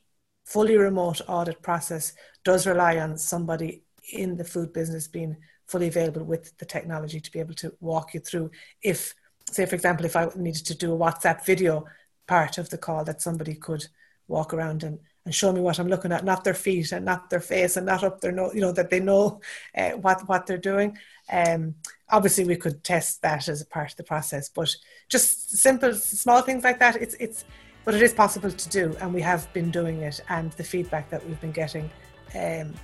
fully 0.44 0.76
remote 0.76 1.20
audit 1.28 1.62
process 1.62 2.12
does 2.44 2.66
rely 2.66 2.98
on 2.98 3.18
somebody 3.18 3.82
in 4.12 4.36
the 4.36 4.44
food 4.44 4.72
business 4.72 5.06
being 5.06 5.36
fully 5.68 5.88
available 5.88 6.24
with 6.24 6.56
the 6.58 6.64
technology 6.64 7.20
to 7.20 7.32
be 7.32 7.40
able 7.40 7.54
to 7.54 7.72
walk 7.80 8.14
you 8.14 8.20
through. 8.20 8.50
If 8.82 9.14
say 9.50 9.64
for 9.64 9.76
example 9.76 10.04
if 10.04 10.14
i 10.14 10.28
needed 10.36 10.66
to 10.66 10.74
do 10.74 10.92
a 10.92 10.98
whatsapp 10.98 11.42
video 11.46 11.82
part 12.26 12.58
of 12.58 12.68
the 12.68 12.76
call 12.76 13.02
that 13.02 13.22
somebody 13.22 13.54
could 13.54 13.86
walk 14.26 14.52
around 14.52 14.82
and, 14.82 14.98
and 15.24 15.34
show 15.34 15.50
me 15.50 15.58
what 15.58 15.78
i'm 15.78 15.88
looking 15.88 16.12
at 16.12 16.22
not 16.22 16.44
their 16.44 16.52
feet 16.52 16.92
and 16.92 17.02
not 17.02 17.30
their 17.30 17.40
face 17.40 17.78
and 17.78 17.86
not 17.86 18.04
up 18.04 18.20
their 18.20 18.30
nose 18.30 18.54
you 18.54 18.60
know 18.60 18.72
that 18.72 18.90
they 18.90 19.00
know 19.00 19.40
uh, 19.74 19.92
what 19.92 20.20
what 20.28 20.46
they're 20.46 20.58
doing 20.58 20.94
um, 21.32 21.74
obviously 22.10 22.44
we 22.44 22.56
could 22.56 22.82
test 22.82 23.22
that 23.22 23.48
as 23.48 23.60
a 23.60 23.66
part 23.66 23.90
of 23.90 23.96
the 23.96 24.04
process. 24.04 24.48
But 24.48 24.74
just 25.08 25.56
simple 25.56 25.94
small 25.94 26.42
things 26.42 26.64
like 26.64 26.78
that 26.78 26.96
it's 26.96 27.14
it's 27.14 27.44
but 27.84 27.94
it 27.94 28.02
is 28.02 28.12
possible 28.12 28.50
to 28.50 28.68
do 28.68 28.96
and 29.00 29.14
we 29.14 29.22
have 29.22 29.50
been 29.52 29.70
doing 29.70 30.02
it 30.02 30.20
and 30.28 30.52
the 30.52 30.64
feedback 30.64 31.08
that 31.10 31.26
we've 31.26 31.40
been 31.40 31.52
getting 31.52 31.90
um, 32.34 32.74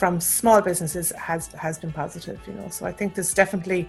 from 0.00 0.20
small 0.20 0.60
businesses 0.62 1.12
has 1.28 1.48
has 1.48 1.78
been 1.78 1.92
positive 1.92 2.38
you 2.46 2.54
know 2.54 2.68
so 2.68 2.86
i 2.86 2.92
think 2.98 3.14
there's 3.14 3.34
definitely 3.34 3.82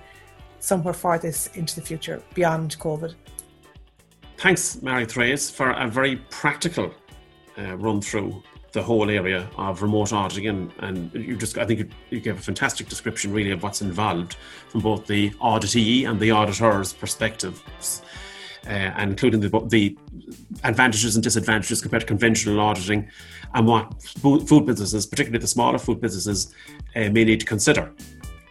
somewhere 0.62 0.94
for 0.94 1.18
this 1.18 1.48
into 1.56 1.76
the 1.76 1.82
future 1.82 2.22
beyond 2.34 2.78
COVID. 2.80 3.16
Thanks, 4.38 4.82
Marie-Therese, 4.82 5.50
for 5.50 5.72
a 5.72 5.88
very 5.88 6.18
practical 6.30 6.94
uh, 7.58 7.78
run 7.78 8.02
through 8.02 8.42
the 8.72 8.82
whole 8.82 9.10
area 9.10 9.50
of 9.58 9.82
remote 9.82 10.14
auditing 10.14 10.48
and, 10.48 10.72
and 10.80 11.14
you 11.14 11.36
just 11.36 11.58
I 11.58 11.66
think 11.66 11.80
you, 11.80 11.90
you 12.10 12.20
gave 12.22 12.40
a 12.40 12.42
fantastic 12.42 12.88
description 12.88 13.34
really 13.34 13.52
of 13.52 13.62
what's 13.64 13.82
involved 13.82 14.38
from 14.70 14.80
both 14.82 15.06
the 15.08 15.32
auditee 15.32 16.10
and 16.10 16.20
the 16.20 16.32
auditor's 16.32 16.94
perspectives. 16.94 18.02
Uh, 18.68 18.94
and 18.96 19.10
including 19.10 19.40
the, 19.40 19.50
the 19.70 19.98
advantages 20.64 21.16
and 21.16 21.24
disadvantages 21.24 21.82
compared 21.82 22.02
to 22.02 22.08
conventional 22.08 22.60
auditing, 22.60 23.10
and 23.56 23.68
what 23.68 24.02
food 24.04 24.66
businesses, 24.66 25.08
particularly 25.08 25.42
the 25.42 25.48
smaller 25.48 25.80
food 25.80 26.00
businesses, 26.00 26.54
uh, 26.96 27.10
may 27.10 27.24
need 27.24 27.40
to 27.40 27.46
consider 27.46 27.92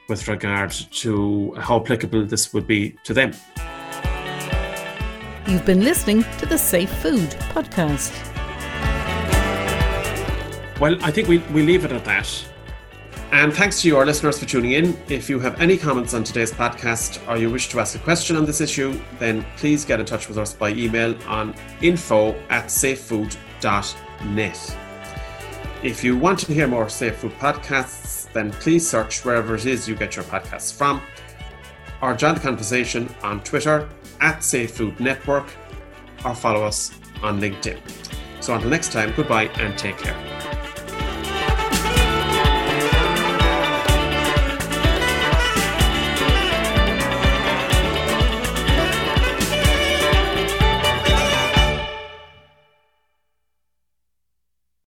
with 0.09 0.27
regard 0.27 0.73
to 0.73 1.55
how 1.61 1.77
applicable 1.77 2.27
this 2.27 2.53
would 2.53 2.66
be 2.66 2.96
to 3.05 3.14
them. 3.14 3.33
You've 5.46 5.64
been 5.64 5.85
listening 5.85 6.25
to 6.38 6.46
the 6.46 6.59
Safe 6.59 6.90
Food 6.90 7.31
Podcast. 7.55 8.12
Well, 10.81 10.96
I 11.05 11.11
think 11.11 11.29
we, 11.29 11.38
we 11.53 11.62
leave 11.62 11.85
it 11.85 11.92
at 11.92 12.05
that. 12.05 12.46
And 13.33 13.55
thanks 13.55 13.81
to 13.83 13.88
you, 13.88 13.97
our 13.97 14.05
listeners, 14.05 14.40
for 14.40 14.47
tuning 14.47 14.73
in. 14.73 14.99
If 15.09 15.31
you 15.31 15.38
have 15.38 15.61
any 15.61 15.79
comments 15.79 16.14
on 16.14 16.25
today's 16.25 16.53
podcast 16.53 17.27
or 17.29 17.37
you 17.37 17.49
wish 17.49 17.69
to 17.69 17.79
ask 17.79 17.95
a 17.95 18.01
question 18.01 18.35
on 18.35 18.45
this 18.45 18.61
issue, 18.61 19.01
then 19.21 19.47
please 19.57 19.85
get 19.85 20.01
in 20.01 20.07
touch 20.07 20.29
with 20.29 20.37
us 20.37 20.53
by 20.53 20.71
email 20.71 21.16
on 21.29 21.55
info 21.81 22.35
at 22.49 22.66
safefood.net. 22.66 24.77
If 25.83 26.05
you 26.05 26.19
want 26.19 26.40
to 26.40 26.53
hear 26.53 26.66
more 26.66 26.88
Safe 26.88 27.16
Food 27.16 27.33
podcasts, 27.38 28.31
then 28.33 28.51
please 28.51 28.88
search 28.88 29.25
wherever 29.25 29.55
it 29.55 29.64
is 29.64 29.88
you 29.88 29.95
get 29.95 30.16
your 30.16 30.25
podcasts 30.25 30.77
from, 30.77 31.01
or 32.03 32.14
join 32.14 32.35
the 32.35 32.40
conversation 32.40 33.09
on 33.23 33.43
Twitter 33.45 33.88
at 34.21 34.43
Safe 34.45 34.73
Food 34.73 34.99
Network, 34.99 35.47
or 36.25 36.35
follow 36.35 36.64
us 36.64 36.93
on 37.23 37.40
LinkedIn. 37.40 37.79
So 38.40 38.55
until 38.55 38.71
next 38.71 38.93
time, 38.93 39.12
goodbye 39.16 39.47
and 39.55 39.79
take 39.79 39.99
care. 39.99 40.39